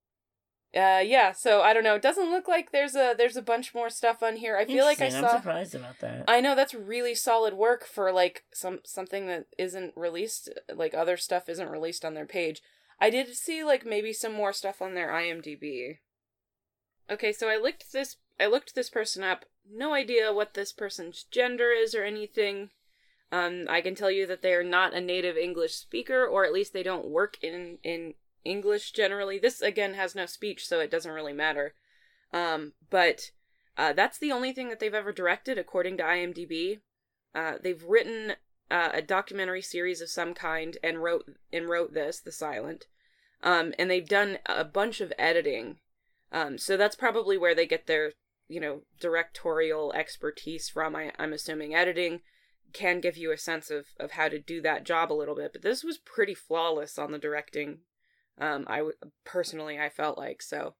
Uh, 0.75 1.01
yeah. 1.03 1.31
So 1.31 1.63
I 1.63 1.73
don't 1.73 1.83
know. 1.83 1.95
It 1.95 2.03
doesn't 2.03 2.29
look 2.29 2.47
like 2.47 2.71
there's 2.71 2.93
a 2.93 3.15
there's 3.17 3.35
a 3.35 3.41
bunch 3.41 3.73
more 3.73 3.89
stuff 3.89 4.21
on 4.21 4.35
here. 4.35 4.57
I 4.57 4.65
feel 4.65 4.85
like 4.85 5.01
I 5.01 5.05
Interesting. 5.05 5.25
I'm 5.25 5.31
saw. 5.31 5.37
surprised 5.37 5.73
about 5.73 5.97
that. 6.01 6.25
I 6.27 6.39
know 6.39 6.53
that's 6.53 6.75
really 6.75 7.15
solid 7.15 7.55
work 7.55 7.83
for 7.83 8.11
like 8.11 8.43
some 8.53 8.81
something 8.85 9.25
that 9.25 9.47
isn't 9.57 9.93
released. 9.95 10.49
Like 10.71 10.93
other 10.93 11.17
stuff 11.17 11.49
isn't 11.49 11.67
released 11.67 12.05
on 12.05 12.13
their 12.13 12.27
page. 12.27 12.61
I 13.01 13.09
did 13.09 13.35
see 13.35 13.63
like 13.63 13.87
maybe 13.87 14.13
some 14.13 14.33
more 14.33 14.53
stuff 14.53 14.83
on 14.83 14.93
their 14.93 15.09
IMDb. 15.09 15.97
Okay, 17.09 17.33
so 17.33 17.49
I 17.49 17.57
looked 17.57 17.91
this 17.91 18.17
I 18.39 18.45
looked 18.45 18.75
this 18.75 18.91
person 18.91 19.23
up. 19.23 19.45
No 19.67 19.95
idea 19.95 20.31
what 20.31 20.53
this 20.53 20.71
person's 20.71 21.23
gender 21.23 21.71
is 21.71 21.95
or 21.95 22.03
anything. 22.03 22.69
Um, 23.31 23.67
I 23.69 23.81
can 23.81 23.95
tell 23.95 24.11
you 24.11 24.25
that 24.27 24.41
they 24.41 24.53
are 24.53 24.63
not 24.63 24.93
a 24.93 25.01
native 25.01 25.37
English 25.37 25.75
speaker, 25.75 26.25
or 26.25 26.45
at 26.45 26.53
least 26.53 26.73
they 26.73 26.83
don't 26.83 27.09
work 27.09 27.37
in 27.43 27.77
in 27.83 28.15
English 28.43 28.91
generally. 28.91 29.39
This 29.39 29.61
again 29.61 29.93
has 29.93 30.15
no 30.15 30.25
speech, 30.25 30.67
so 30.67 30.79
it 30.79 30.91
doesn't 30.91 31.11
really 31.11 31.33
matter. 31.33 31.75
Um, 32.33 32.73
but 32.89 33.31
Uh, 33.77 33.93
that's 33.93 34.19
the 34.19 34.31
only 34.33 34.51
thing 34.51 34.67
that 34.67 34.79
they've 34.81 34.93
ever 34.93 35.13
directed, 35.13 35.57
according 35.57 35.95
to 35.95 36.03
IMDb. 36.03 36.81
Uh, 37.33 37.53
they've 37.63 37.85
written 37.85 38.35
uh, 38.69 38.89
a 38.93 39.01
documentary 39.01 39.61
series 39.61 40.01
of 40.01 40.09
some 40.09 40.33
kind 40.33 40.77
and 40.83 41.01
wrote 41.01 41.25
and 41.53 41.69
wrote 41.69 41.93
this, 41.93 42.19
The 42.19 42.31
Silent. 42.31 42.87
Um, 43.41 43.73
and 43.79 43.89
they've 43.89 44.07
done 44.07 44.39
a 44.45 44.65
bunch 44.65 44.99
of 44.99 45.13
editing. 45.17 45.79
Um, 46.29 46.57
so 46.57 46.75
that's 46.75 46.97
probably 46.97 47.37
where 47.37 47.55
they 47.55 47.65
get 47.65 47.87
their, 47.87 48.11
you 48.49 48.59
know, 48.59 48.81
directorial 48.99 49.93
expertise 49.93 50.67
from. 50.67 50.93
I, 50.93 51.13
I'm 51.17 51.31
assuming 51.31 51.73
editing 51.73 52.19
can 52.73 52.99
give 52.99 53.17
you 53.17 53.31
a 53.31 53.37
sense 53.37 53.69
of, 53.69 53.85
of 53.99 54.11
how 54.11 54.29
to 54.29 54.39
do 54.39 54.61
that 54.61 54.83
job 54.83 55.11
a 55.11 55.13
little 55.13 55.35
bit. 55.35 55.53
But 55.53 55.61
this 55.61 55.83
was 55.83 55.97
pretty 55.97 56.33
flawless 56.33 56.97
on 56.97 57.11
the 57.11 57.17
directing. 57.17 57.79
Um, 58.37 58.65
I 58.67 58.77
w- 58.77 58.95
personally 59.25 59.79
I 59.79 59.89
felt 59.89 60.17
like 60.17 60.41
so. 60.41 60.75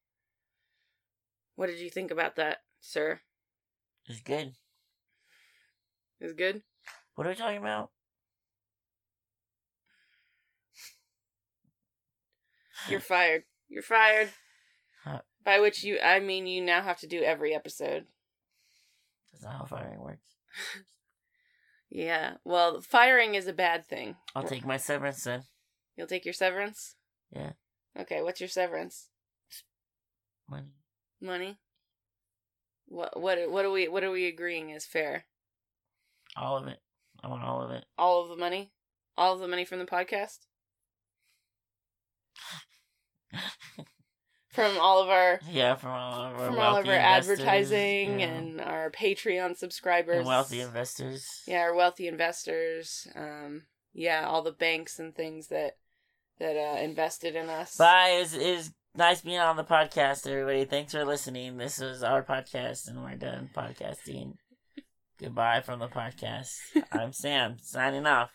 What 1.55 1.67
did 1.67 1.79
you 1.79 1.89
think 1.89 2.11
about 2.11 2.35
that, 2.37 2.59
sir? 2.79 3.19
It's 4.05 4.21
good. 4.21 4.53
it's 6.19 6.33
good. 6.33 6.63
What 7.15 7.27
are 7.27 7.31
we 7.31 7.35
talking 7.35 7.57
about? 7.57 7.91
You're 12.87 12.99
fired. 12.99 13.43
You're 13.67 13.83
fired. 13.83 14.29
Huh. 15.05 15.21
By 15.45 15.61
which 15.61 15.81
you, 15.85 15.97
I 16.03 16.19
mean, 16.19 16.45
you 16.45 16.61
now 16.61 16.81
have 16.81 16.99
to 16.99 17.07
do 17.07 17.23
every 17.23 17.55
episode. 17.55 18.05
That's 19.31 19.45
not 19.45 19.59
how 19.59 19.63
firing 19.63 20.01
works. 20.01 20.35
Yeah. 21.89 22.35
Well, 22.43 22.81
firing 22.81 23.35
is 23.35 23.47
a 23.47 23.53
bad 23.53 23.85
thing. 23.85 24.15
I'll 24.35 24.43
take 24.43 24.65
my 24.65 24.77
severance 24.77 25.23
then. 25.23 25.43
You'll 25.95 26.07
take 26.07 26.25
your 26.25 26.33
severance. 26.33 26.95
Yeah. 27.31 27.53
Okay. 27.99 28.21
What's 28.21 28.39
your 28.39 28.49
severance? 28.49 29.09
Money. 30.49 30.73
Money. 31.21 31.57
What? 32.87 33.19
What? 33.19 33.49
What 33.51 33.65
are 33.65 33.71
we? 33.71 33.87
What 33.87 34.03
are 34.03 34.11
we 34.11 34.27
agreeing 34.27 34.69
is 34.69 34.85
fair? 34.85 35.25
All 36.37 36.57
of 36.57 36.67
it. 36.67 36.79
I 37.23 37.27
want 37.27 37.43
all 37.43 37.61
of 37.61 37.71
it. 37.71 37.85
All 37.97 38.23
of 38.23 38.29
the 38.29 38.37
money. 38.37 38.71
All 39.17 39.33
of 39.33 39.39
the 39.39 39.47
money 39.47 39.65
from 39.65 39.79
the 39.79 39.85
podcast. 39.85 40.39
From 44.59 44.77
all 44.77 45.01
of 45.01 45.07
our 45.07 45.39
yeah, 45.49 45.75
from 45.75 45.91
all 45.91 46.21
of 46.21 46.33
our 46.33 46.47
from 46.47 46.59
all 46.59 46.75
of 46.75 46.85
our 46.85 46.93
advertising 46.93 48.19
yeah. 48.19 48.27
and 48.27 48.59
our 48.59 48.91
Patreon 48.91 49.55
subscribers. 49.55 50.17
and 50.17 50.27
wealthy 50.27 50.59
investors. 50.59 51.43
yeah, 51.47 51.61
our 51.61 51.73
wealthy 51.73 52.09
investors. 52.09 53.07
Um, 53.15 53.61
yeah, 53.93 54.27
all 54.27 54.41
the 54.41 54.51
banks 54.51 54.99
and 54.99 55.15
things 55.15 55.47
that 55.47 55.77
that 56.39 56.57
uh, 56.57 56.77
invested 56.81 57.37
in 57.37 57.47
us. 57.49 57.77
Bye. 57.77 58.17
Is 58.19 58.33
is 58.33 58.73
nice 58.97 59.21
being 59.21 59.39
on 59.39 59.55
the 59.55 59.63
podcast, 59.63 60.29
everybody. 60.29 60.65
Thanks 60.65 60.91
for 60.91 61.05
listening. 61.05 61.55
This 61.55 61.79
was 61.79 62.03
our 62.03 62.21
podcast, 62.21 62.89
and 62.89 63.01
we're 63.01 63.15
done 63.15 63.51
podcasting. 63.55 64.33
Goodbye 65.21 65.61
from 65.61 65.79
the 65.79 65.87
podcast. 65.87 66.51
I'm 66.91 67.13
Sam, 67.13 67.55
signing 67.61 68.05
off. 68.05 68.31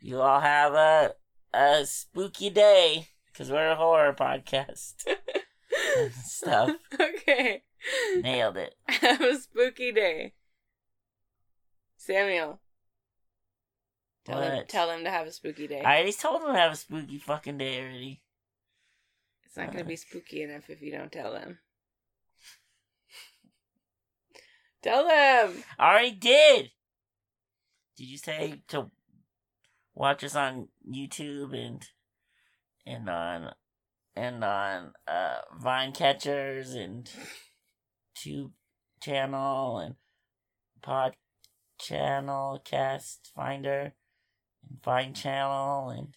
You 0.00 0.22
all 0.22 0.40
have 0.40 0.72
a 0.72 1.12
a 1.52 1.84
spooky 1.84 2.48
day 2.48 3.08
because 3.32 3.50
we're 3.50 3.70
a 3.70 3.76
horror 3.76 4.12
podcast. 4.12 5.04
stuff. 6.12 6.70
okay. 7.00 7.62
Nailed 8.20 8.56
it. 8.56 8.74
Have 8.88 9.20
a 9.20 9.36
spooky 9.38 9.92
day. 9.92 10.34
Samuel. 11.96 12.60
Tell 14.24 14.40
him, 14.40 14.56
What? 14.56 14.68
tell 14.68 14.90
him 14.90 15.02
to 15.02 15.10
have 15.10 15.26
a 15.26 15.32
spooky 15.32 15.66
day. 15.66 15.80
I 15.80 15.96
already 15.96 16.12
told 16.12 16.42
him 16.42 16.52
to 16.54 16.58
have 16.60 16.72
a 16.72 16.76
spooky 16.76 17.18
fucking 17.18 17.58
day 17.58 17.80
already. 17.80 18.22
it's 19.44 19.56
not 19.56 19.66
going 19.66 19.78
to 19.78 19.84
uh. 19.84 19.88
be 19.88 19.96
spooky 19.96 20.42
enough 20.42 20.70
if 20.70 20.80
you 20.80 20.92
don't 20.92 21.10
tell 21.10 21.32
them. 21.32 21.58
tell 24.80 25.06
them. 25.08 25.64
I 25.76 25.90
already 25.90 26.12
did. 26.12 26.70
Did 27.96 28.04
you 28.04 28.18
say 28.18 28.62
to 28.68 28.90
watch 29.94 30.22
us 30.22 30.36
on 30.36 30.68
YouTube 30.88 31.54
and 31.56 31.84
and 32.86 33.08
on 33.08 33.52
and 34.16 34.44
on 34.44 34.92
uh 35.06 35.38
Vine 35.58 35.92
Catchers 35.92 36.74
and 36.74 37.10
Tube 38.14 38.52
channel 39.00 39.78
and 39.78 39.94
Pod 40.82 41.14
channel 41.80 42.60
Cast 42.64 43.30
Finder 43.34 43.94
and 44.68 44.82
Vine 44.84 45.14
channel 45.14 45.90
and 45.90 46.16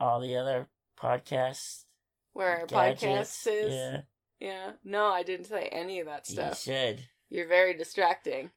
all 0.00 0.20
the 0.20 0.36
other 0.36 0.68
podcasts 1.00 1.84
Where 2.32 2.60
our 2.60 2.66
gadgets. 2.66 3.46
podcast 3.46 3.52
is. 3.52 3.72
Yeah, 3.72 4.00
Yeah. 4.40 4.70
No, 4.84 5.06
I 5.06 5.22
didn't 5.22 5.46
say 5.46 5.68
any 5.70 6.00
of 6.00 6.06
that 6.06 6.26
stuff. 6.26 6.66
You 6.66 6.72
should. 6.72 7.04
You're 7.30 7.48
very 7.48 7.74
distracting. 7.74 8.50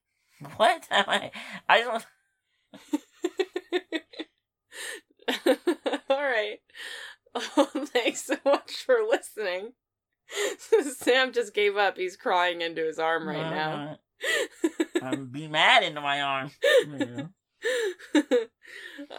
What? 0.57 0.87
Am 0.91 1.05
I? 1.07 1.31
I 1.69 1.81
don't. 1.81 2.05
All 6.15 6.23
right. 6.23 6.59
Oh, 7.57 7.69
thanks 7.87 8.23
so 8.23 8.37
much 8.45 8.85
for 8.85 8.99
listening. 9.05 9.73
Sam 10.93 11.33
just 11.33 11.53
gave 11.53 11.75
up. 11.75 11.97
He's 11.97 12.15
crying 12.15 12.61
into 12.61 12.85
his 12.85 12.97
arm 12.97 13.27
right 13.27 13.49
now. 13.49 13.97
I'm 15.01 15.25
be 15.25 15.49
mad 15.49 15.83
into 15.83 15.99
my 15.99 16.21
arm. 16.21 16.51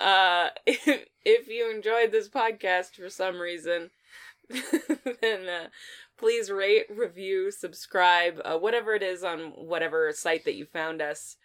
uh, 0.01 0.49
if, 0.65 1.05
if 1.27 1.49
you 1.49 1.71
enjoyed 1.71 2.11
this 2.11 2.31
podcast 2.31 2.95
for 2.95 3.11
some 3.11 3.37
reason, 3.37 3.91
then 4.49 5.47
uh, 5.47 5.69
please 6.19 6.51
rate, 6.51 6.87
review, 6.89 7.51
subscribe, 7.51 8.41
uh, 8.47 8.57
whatever 8.57 8.95
it 8.95 9.03
is 9.03 9.23
on 9.23 9.53
whatever 9.57 10.11
site 10.13 10.47
that 10.47 10.55
you 10.55 10.65
found 10.65 11.03
us. 11.03 11.37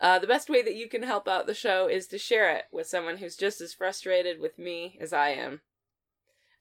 Uh, 0.00 0.18
the 0.18 0.26
best 0.26 0.48
way 0.48 0.62
that 0.62 0.74
you 0.76 0.88
can 0.88 1.02
help 1.02 1.28
out 1.28 1.46
the 1.46 1.54
show 1.54 1.86
is 1.88 2.06
to 2.08 2.16
share 2.18 2.50
it 2.56 2.64
with 2.72 2.86
someone 2.86 3.18
who's 3.18 3.36
just 3.36 3.60
as 3.60 3.74
frustrated 3.74 4.40
with 4.40 4.58
me 4.58 4.96
as 5.00 5.12
I 5.12 5.30
am. 5.30 5.60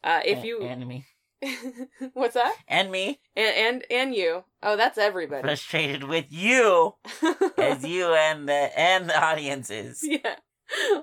Uh, 0.04 0.19
if 0.25 0.43
you, 0.43 0.62
and 0.63 0.86
me 0.88 1.06
what's 2.13 2.34
that? 2.34 2.54
and 2.67 2.91
me 2.91 3.19
And 3.36 3.56
and 3.56 3.84
and 3.89 4.15
you. 4.15 4.43
Oh, 4.62 4.75
that's 4.75 4.97
everybody. 4.97 5.41
frustrated 5.43 6.04
with 6.04 6.25
you 6.30 6.95
as 7.58 7.86
you 7.86 8.13
and 8.13 8.47
the 8.47 8.78
and 8.80 9.10
the 9.10 9.17
audiences. 9.23 9.99
yeah. 10.04 10.36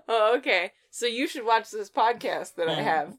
Oh, 0.09 0.35
okay. 0.39 0.73
So 0.91 1.07
you 1.07 1.27
should 1.27 1.45
watch 1.45 1.71
this 1.71 1.91
podcast 1.91 2.55
that 2.57 2.69
I 2.69 2.81
have. 2.83 3.15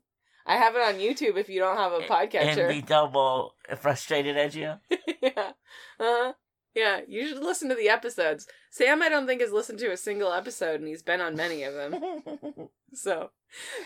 I 0.45 0.55
have 0.57 0.75
it 0.75 0.81
on 0.81 0.95
YouTube 0.95 1.37
if 1.37 1.49
you 1.49 1.59
don't 1.59 1.77
have 1.77 1.91
a 1.91 1.97
And 1.97 2.05
podcatcher. 2.05 2.69
be 2.69 2.81
double 2.81 3.53
frustrated 3.79 4.37
at 4.37 4.55
you. 4.55 4.75
yeah. 5.21 5.51
Uh-huh. 5.99 6.33
Yeah, 6.77 7.01
you 7.07 7.27
should 7.27 7.41
listen 7.41 7.69
to 7.69 7.75
the 7.75 7.89
episodes. 7.89 8.45
Sam, 8.69 9.01
I 9.01 9.09
don't 9.09 9.25
think, 9.25 9.41
has 9.41 9.51
listened 9.51 9.79
to 9.79 9.91
a 9.91 9.97
single 9.97 10.31
episode, 10.31 10.79
and 10.79 10.87
he's 10.87 11.01
been 11.01 11.21
on 11.21 11.35
many 11.35 11.63
of 11.63 11.73
them. 11.73 12.69
So, 12.93 13.31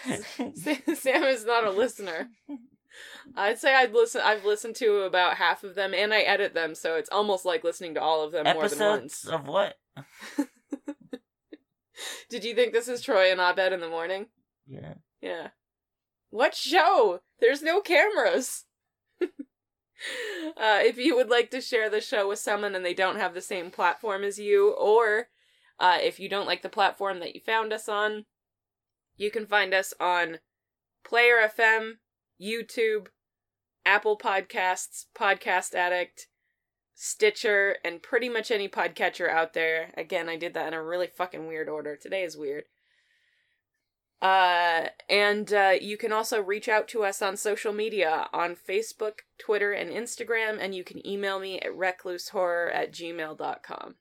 Sam 0.54 1.24
is 1.24 1.46
not 1.46 1.64
a 1.64 1.72
listener. 1.72 2.28
I'd 3.34 3.60
say 3.60 3.74
I'd 3.74 3.94
listen. 3.94 4.20
I've 4.22 4.44
listened 4.44 4.76
to 4.76 5.04
about 5.04 5.38
half 5.38 5.64
of 5.64 5.76
them, 5.76 5.94
and 5.94 6.14
I 6.14 6.20
edit 6.20 6.54
them, 6.54 6.76
so 6.76 6.96
it's 6.98 7.10
almost 7.10 7.46
like 7.46 7.64
listening 7.64 7.94
to 7.94 8.02
all 8.02 8.26
of 8.26 8.34
them 8.34 8.44
more 8.44 8.56
than 8.56 8.64
Episodes 8.66 9.24
once. 9.24 9.28
of 9.28 9.48
what? 9.48 9.76
Did 12.30 12.44
you 12.44 12.54
think 12.54 12.74
this 12.74 12.90
is 12.90 13.02
Troy 13.02 13.32
and 13.32 13.40
Abed 13.40 13.72
in 13.72 13.80
the 13.80 13.90
morning? 13.90 14.26
Yeah. 14.68 14.96
Yeah. 15.22 15.48
What 16.30 16.56
show? 16.56 17.22
There's 17.40 17.62
no 17.62 17.80
cameras. 17.80 18.66
Uh, 20.58 20.80
if 20.84 20.98
you 20.98 21.16
would 21.16 21.30
like 21.30 21.52
to 21.52 21.62
share 21.62 21.90
the 21.90 22.02
show 22.02 22.28
with 22.28 22.40
someone 22.40 22.76
and 22.76 22.86
they 22.86 22.94
don't 22.94 23.18
have 23.18 23.34
the 23.34 23.42
same 23.42 23.72
platform 23.72 24.24
as 24.24 24.40
you, 24.40 24.72
or 24.72 25.28
uh, 25.80 25.98
if 26.02 26.20
you 26.20 26.30
don't 26.30 26.48
like 26.48 26.62
the 26.62 26.70
platform 26.70 27.20
that 27.20 27.36
you 27.36 27.42
found 27.42 27.74
us 27.74 27.90
on, 27.90 28.26
you 29.18 29.32
can 29.32 29.46
find 29.46 29.74
us 29.74 29.94
on 30.00 30.40
Player 31.04 31.36
FM, 31.38 31.94
YouTube, 32.42 33.08
Apple 33.86 34.18
Podcasts, 34.18 35.06
Podcast 35.18 35.74
Addict, 35.74 36.28
Stitcher, 36.94 37.78
and 37.84 38.04
pretty 38.04 38.30
much 38.30 38.52
any 38.52 38.70
podcatcher 38.70 39.30
out 39.30 39.54
there. 39.54 39.92
Again, 39.98 40.30
I 40.30 40.38
did 40.38 40.54
that 40.54 40.68
in 40.68 40.74
a 40.74 40.84
really 40.84 41.08
fucking 41.08 41.48
weird 41.48 41.68
order. 41.68 41.96
Today 41.96 42.24
is 42.24 42.38
weird. 42.38 42.66
Uh, 44.22 44.88
and 45.10 45.52
uh, 45.52 45.74
you 45.82 45.98
can 45.98 46.14
also 46.14 46.42
reach 46.42 46.70
out 46.70 46.88
to 46.88 47.04
us 47.04 47.22
on 47.24 47.36
social 47.36 47.74
media 47.74 48.28
on 48.32 48.56
Facebook, 48.56 49.22
Twitter, 49.40 49.72
and 49.72 49.90
Instagram, 49.90 50.58
and 50.60 50.76
you 50.76 50.84
can 50.84 51.06
email 51.08 51.40
me 51.40 51.60
at 51.60 51.72
reclusehorror 51.76 52.74
at 52.74 52.92
gmail.com. 52.94 53.96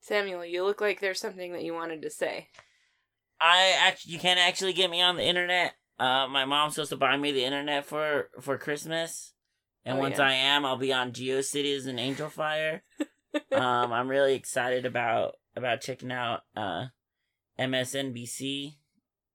Samuel, 0.00 0.44
you 0.44 0.64
look 0.64 0.80
like 0.80 1.00
there's 1.00 1.20
something 1.20 1.52
that 1.52 1.64
you 1.64 1.72
wanted 1.72 2.02
to 2.02 2.10
say. 2.10 2.48
I 3.40 3.74
actually, 3.80 4.12
you 4.12 4.18
can't 4.18 4.40
actually 4.40 4.72
get 4.74 4.90
me 4.90 5.00
on 5.00 5.16
the 5.16 5.24
internet. 5.24 5.74
Uh, 5.98 6.26
my 6.28 6.44
mom's 6.44 6.74
supposed 6.74 6.90
to 6.90 6.96
buy 6.96 7.16
me 7.16 7.32
the 7.32 7.44
internet 7.44 7.86
for 7.86 8.28
for 8.40 8.56
Christmas, 8.58 9.32
and 9.84 9.98
Oh, 9.98 10.00
once 10.00 10.18
yeah. 10.18 10.26
I 10.26 10.32
am, 10.32 10.64
I'll 10.64 10.76
be 10.76 10.92
on 10.92 11.12
GeoCities 11.12 11.86
and 11.86 11.98
Angelfire. 11.98 12.80
um, 13.52 13.92
I'm 13.92 14.08
really 14.08 14.34
excited 14.34 14.86
about 14.86 15.34
about 15.56 15.80
checking 15.80 16.12
out 16.12 16.42
uh, 16.56 16.86
MSNBC 17.58 18.72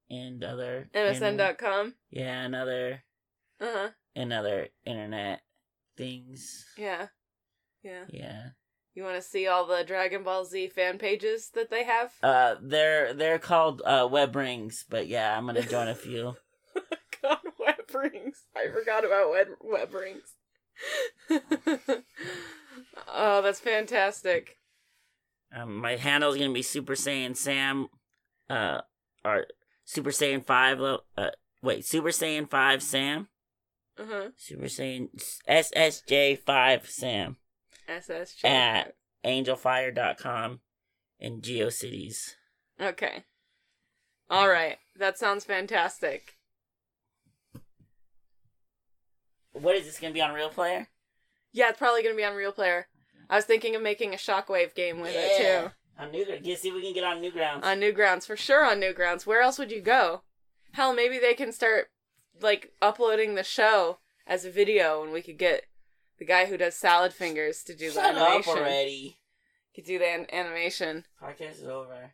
and 0.09 0.43
other 0.43 0.89
MSN.com. 0.93 1.95
yeah, 2.11 2.43
another 2.43 3.03
Uh 3.59 3.65
huh. 3.73 3.89
another 4.15 4.67
internet 4.85 5.41
things. 5.97 6.65
Yeah. 6.77 7.07
Yeah. 7.83 8.05
Yeah. 8.09 8.43
You 8.95 9.03
want 9.03 9.15
to 9.15 9.21
see 9.27 9.47
all 9.47 9.65
the 9.65 9.83
Dragon 9.83 10.23
Ball 10.23 10.45
Z 10.45 10.67
fan 10.69 10.99
pages 10.99 11.49
that 11.55 11.69
they 11.71 11.83
have? 11.83 12.11
Uh, 12.21 12.55
they're 12.61 13.13
they're 13.13 13.39
called 13.39 13.81
uh 13.83 14.07
web 14.09 14.35
rings, 14.35 14.85
but 14.87 15.07
yeah, 15.07 15.35
I'm 15.37 15.45
gonna 15.47 15.63
join 15.63 15.87
a 15.87 15.95
few. 15.95 16.35
God, 17.21 17.39
web 17.59 17.75
rings. 17.93 18.43
I 18.55 18.67
forgot 18.71 19.03
about 19.05 19.31
web, 19.31 19.47
web 19.61 19.93
rings. 19.93 20.35
oh, 23.07 23.41
that's 23.41 23.59
fantastic. 23.59 24.57
Um, 25.55 25.77
my 25.77 25.95
handle 25.95 26.31
is 26.31 26.37
gonna 26.39 26.53
be 26.53 26.61
Super 26.61 26.93
Saiyan 26.93 27.35
Sam, 27.35 27.87
uh, 28.49 28.81
or 29.25 29.45
Super 29.85 30.09
Saiyan 30.11 30.45
Five. 30.45 30.79
Lo- 30.79 31.03
uh, 31.17 31.29
wait, 31.61 31.85
Super 31.85 32.09
Saiyan 32.09 32.49
Five 32.49 32.81
Sam, 32.83 33.27
Uh 33.97 34.03
huh. 34.07 34.27
Super 34.37 34.65
Saiyan 34.65 35.09
SSJ 35.47 36.39
Five 36.39 36.89
Sam 36.89 37.37
SSJ. 37.89 38.45
at 38.45 38.95
AngelFire.com 39.25 40.59
and 41.19 41.41
GeoCities. 41.41 42.35
Okay. 42.81 43.23
All 44.29 44.49
right. 44.49 44.77
That 44.97 45.17
sounds 45.17 45.45
fantastic. 45.45 46.35
What 49.51 49.75
is 49.75 49.85
this 49.85 49.99
gonna 49.99 50.13
be 50.13 50.21
on 50.21 50.31
RealPlayer? 50.31 50.87
Yeah, 51.51 51.69
it's 51.69 51.77
probably 51.77 52.01
going 52.01 52.15
to 52.15 52.17
be 52.17 52.25
on 52.25 52.33
RealPlayer. 52.33 52.85
I 53.29 53.35
was 53.35 53.45
thinking 53.45 53.75
of 53.75 53.83
making 53.83 54.11
a 54.13 54.17
Shockwave 54.17 54.73
game 54.73 54.99
with 54.99 55.13
it 55.15 55.37
too. 55.37 55.69
On 55.99 56.11
New, 56.11 56.25
get 56.25 56.59
see 56.59 56.69
if 56.69 56.73
we 56.75 56.81
can 56.81 56.93
get 56.93 57.03
on 57.03 57.21
Newgrounds. 57.21 57.63
On 57.63 57.79
Newgrounds, 57.79 58.25
for 58.25 58.35
sure 58.35 58.65
on 58.65 58.79
Newgrounds. 58.79 59.25
Where 59.25 59.41
else 59.41 59.59
would 59.59 59.71
you 59.71 59.81
go? 59.81 60.21
Hell, 60.71 60.93
maybe 60.93 61.19
they 61.19 61.33
can 61.35 61.51
start 61.51 61.89
like 62.41 62.71
uploading 62.81 63.35
the 63.35 63.43
show 63.43 63.99
as 64.25 64.43
a 64.43 64.49
video, 64.51 65.03
and 65.03 65.11
we 65.13 65.21
could 65.21 65.37
get 65.37 65.65
the 66.17 66.25
guy 66.25 66.45
who 66.45 66.57
does 66.57 66.75
Salad 66.75 67.13
Fingers 67.13 67.63
to 67.63 67.75
do 67.75 67.89
the 67.89 68.01
Shut 68.01 68.15
up 68.15 68.27
animation. 68.27 68.53
already. 68.57 69.19
Could 69.75 69.85
do 69.85 69.99
the 69.99 70.07
an- 70.07 70.27
animation. 70.33 71.05
Podcast 71.21 71.61
is 71.61 71.67
over. 71.67 72.13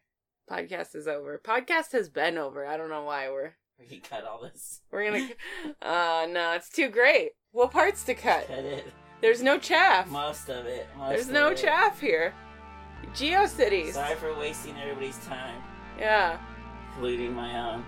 Podcast 0.50 0.96
is 0.96 1.08
over. 1.08 1.40
Podcast 1.44 1.92
has 1.94 2.10
been 2.10 2.38
over. 2.38 2.66
I 2.66 2.76
don't 2.78 2.90
know 2.90 3.04
why 3.04 3.30
we're 3.30 3.54
We 3.80 3.86
can 3.86 4.02
cut 4.02 4.26
all 4.26 4.42
this. 4.42 4.82
we're 4.92 5.06
gonna. 5.10 5.28
uh 5.82 6.28
no, 6.30 6.54
it's 6.54 6.70
too 6.70 6.90
great. 6.90 7.32
What 7.52 7.72
parts 7.72 8.04
to 8.04 8.14
cut? 8.14 8.48
Cut 8.48 8.60
it. 8.60 8.86
There's 9.22 9.42
no 9.42 9.58
chaff. 9.58 10.10
Most 10.10 10.50
of 10.50 10.66
it. 10.66 10.88
Most 10.98 11.10
There's 11.10 11.28
of 11.28 11.34
no 11.34 11.48
it. 11.50 11.58
chaff 11.58 12.00
here. 12.02 12.34
GeoCities. 13.14 13.94
Sorry 13.94 14.16
for 14.16 14.34
wasting 14.38 14.78
everybody's 14.80 15.18
time, 15.26 15.62
Yeah. 15.98 16.38
including 16.94 17.34
my 17.34 17.74
own. 17.74 17.86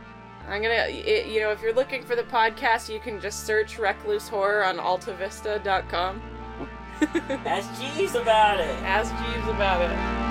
I'm 0.49 0.61
gonna, 0.61 0.73
it, 0.89 1.27
you 1.27 1.39
know, 1.39 1.51
if 1.51 1.61
you're 1.61 1.73
looking 1.73 2.03
for 2.03 2.15
the 2.15 2.23
podcast, 2.23 2.89
you 2.91 2.99
can 2.99 3.19
just 3.21 3.45
search 3.45 3.77
Recluse 3.77 4.27
Horror 4.27 4.63
on 4.65 4.77
altavista.com. 4.77 6.21
Ask 7.45 7.81
Jeeves 7.81 8.15
about 8.15 8.59
it. 8.59 8.75
Ask 8.83 9.11
Jeeves 9.25 9.47
about 9.49 9.81
it. 9.81 10.30